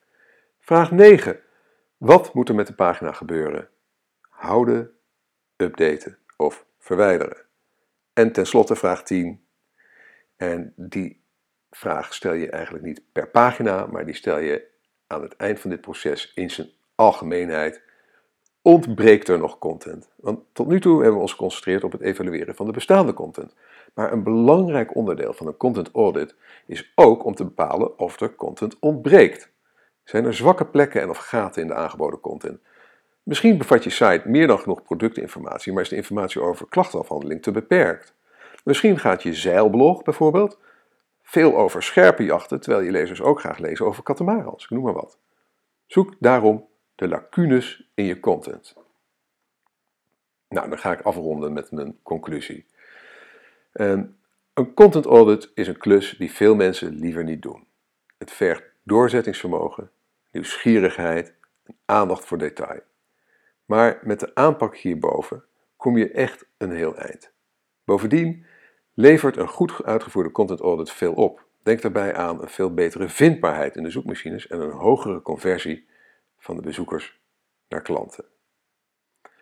Vraag 0.58 0.90
9. 0.90 1.40
Wat 1.96 2.34
moet 2.34 2.48
er 2.48 2.54
met 2.54 2.66
de 2.66 2.74
pagina 2.74 3.12
gebeuren? 3.12 3.68
Houden, 4.28 4.90
updaten 5.56 6.18
of 6.36 6.66
verwijderen? 6.78 7.46
En 8.12 8.32
tenslotte 8.32 8.76
vraag 8.76 9.02
10. 9.02 9.46
En 10.36 10.72
die 10.76 11.19
vraag 11.70 12.14
stel 12.14 12.32
je 12.32 12.50
eigenlijk 12.50 12.84
niet 12.84 13.02
per 13.12 13.28
pagina, 13.28 13.86
maar 13.86 14.04
die 14.04 14.14
stel 14.14 14.38
je 14.38 14.66
aan 15.06 15.22
het 15.22 15.36
eind 15.36 15.60
van 15.60 15.70
dit 15.70 15.80
proces 15.80 16.32
in 16.34 16.50
zijn 16.50 16.68
algemeenheid. 16.94 17.82
Ontbreekt 18.62 19.28
er 19.28 19.38
nog 19.38 19.58
content? 19.58 20.10
Want 20.16 20.40
tot 20.52 20.68
nu 20.68 20.80
toe 20.80 20.96
hebben 20.96 21.14
we 21.14 21.20
ons 21.20 21.32
geconcentreerd 21.32 21.84
op 21.84 21.92
het 21.92 22.00
evalueren 22.00 22.54
van 22.54 22.66
de 22.66 22.72
bestaande 22.72 23.12
content. 23.12 23.54
Maar 23.94 24.12
een 24.12 24.22
belangrijk 24.22 24.94
onderdeel 24.94 25.32
van 25.32 25.46
een 25.46 25.56
content 25.56 25.90
audit 25.92 26.34
is 26.66 26.92
ook 26.94 27.24
om 27.24 27.34
te 27.34 27.44
bepalen 27.44 27.98
of 27.98 28.20
er 28.20 28.34
content 28.34 28.78
ontbreekt. 28.78 29.50
Zijn 30.04 30.24
er 30.24 30.34
zwakke 30.34 30.66
plekken 30.66 31.00
en 31.00 31.10
of 31.10 31.18
gaten 31.18 31.62
in 31.62 31.68
de 31.68 31.74
aangeboden 31.74 32.20
content? 32.20 32.60
Misschien 33.22 33.58
bevat 33.58 33.84
je 33.84 33.90
site 33.90 34.22
meer 34.24 34.46
dan 34.46 34.58
genoeg 34.58 34.82
productinformatie, 34.82 35.72
maar 35.72 35.82
is 35.82 35.88
de 35.88 35.96
informatie 35.96 36.40
over 36.40 36.68
klachtenafhandeling 36.68 37.42
te 37.42 37.50
beperkt. 37.50 38.14
Misschien 38.64 38.98
gaat 38.98 39.22
je 39.22 39.34
zeilblog 39.34 40.02
bijvoorbeeld 40.02 40.58
veel 41.30 41.56
over 41.56 41.82
scherpe 41.82 42.24
jachten, 42.24 42.60
terwijl 42.60 42.84
je 42.84 42.90
lezers 42.90 43.20
ook 43.20 43.40
graag 43.40 43.58
lezen 43.58 43.86
over 43.86 44.02
katamarans, 44.02 44.68
noem 44.68 44.82
maar 44.82 44.92
wat. 44.92 45.18
Zoek 45.86 46.14
daarom 46.18 46.68
de 46.94 47.08
lacunes 47.08 47.90
in 47.94 48.04
je 48.04 48.20
content. 48.20 48.74
Nou, 50.48 50.68
dan 50.68 50.78
ga 50.78 50.92
ik 50.92 51.00
afronden 51.00 51.52
met 51.52 51.70
een 51.70 51.98
conclusie. 52.02 52.66
Ehm, 53.72 54.04
een 54.54 54.74
content 54.74 55.06
audit 55.06 55.50
is 55.54 55.68
een 55.68 55.78
klus 55.78 56.16
die 56.18 56.32
veel 56.32 56.54
mensen 56.54 56.94
liever 56.94 57.24
niet 57.24 57.42
doen. 57.42 57.66
Het 58.18 58.30
vergt 58.30 58.64
doorzettingsvermogen, 58.82 59.90
nieuwsgierigheid 60.30 61.34
en 61.64 61.76
aandacht 61.84 62.24
voor 62.24 62.38
detail. 62.38 62.80
Maar 63.64 64.00
met 64.02 64.20
de 64.20 64.34
aanpak 64.34 64.76
hierboven 64.76 65.44
kom 65.76 65.96
je 65.96 66.10
echt 66.10 66.46
een 66.56 66.72
heel 66.72 66.96
eind. 66.96 67.32
Bovendien 67.84 68.46
levert 68.94 69.36
een 69.36 69.48
goed 69.48 69.84
uitgevoerde 69.84 70.30
content 70.30 70.60
audit 70.60 70.90
veel 70.90 71.12
op. 71.12 71.44
Denk 71.62 71.82
daarbij 71.82 72.14
aan 72.14 72.42
een 72.42 72.48
veel 72.48 72.74
betere 72.74 73.08
vindbaarheid 73.08 73.76
in 73.76 73.82
de 73.82 73.90
zoekmachines 73.90 74.46
en 74.46 74.60
een 74.60 74.70
hogere 74.70 75.22
conversie 75.22 75.86
van 76.38 76.56
de 76.56 76.62
bezoekers 76.62 77.20
naar 77.68 77.82
klanten. 77.82 78.24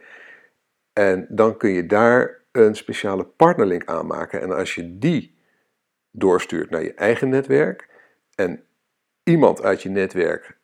En 0.92 1.26
dan 1.28 1.56
kun 1.56 1.70
je 1.70 1.86
daar 1.86 2.44
een 2.52 2.74
speciale 2.74 3.24
partnerlink 3.24 3.84
aanmaken. 3.84 4.40
En 4.40 4.52
als 4.52 4.74
je 4.74 4.98
die 4.98 5.36
doorstuurt 6.10 6.70
naar 6.70 6.82
je 6.82 6.94
eigen 6.94 7.28
netwerk 7.28 7.88
en 8.34 8.64
iemand 9.22 9.62
uit 9.62 9.82
je 9.82 9.88
netwerk 9.88 10.58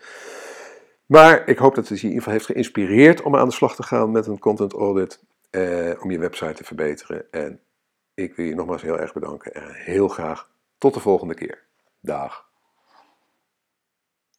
Maar 1.05 1.47
ik 1.47 1.57
hoop 1.57 1.75
dat 1.75 1.87
het 1.87 1.99
je 1.99 2.07
in 2.07 2.13
ieder 2.13 2.23
geval 2.23 2.33
heeft 2.33 2.45
geïnspireerd 2.45 3.21
om 3.21 3.35
aan 3.35 3.47
de 3.47 3.53
slag 3.53 3.75
te 3.75 3.83
gaan 3.83 4.11
met 4.11 4.27
een 4.27 4.39
content 4.39 4.73
audit, 4.73 5.23
eh, 5.49 5.91
om 5.99 6.11
je 6.11 6.19
website 6.19 6.53
te 6.53 6.63
verbeteren. 6.63 7.31
En 7.31 7.59
ik 8.13 8.35
wil 8.35 8.45
je 8.45 8.55
nogmaals 8.55 8.81
heel 8.81 8.99
erg 8.99 9.13
bedanken 9.13 9.53
en 9.53 9.73
heel 9.73 10.07
graag 10.07 10.49
tot 10.77 10.93
de 10.93 10.99
volgende 10.99 11.33
keer. 11.33 11.63
Dag. 11.99 12.44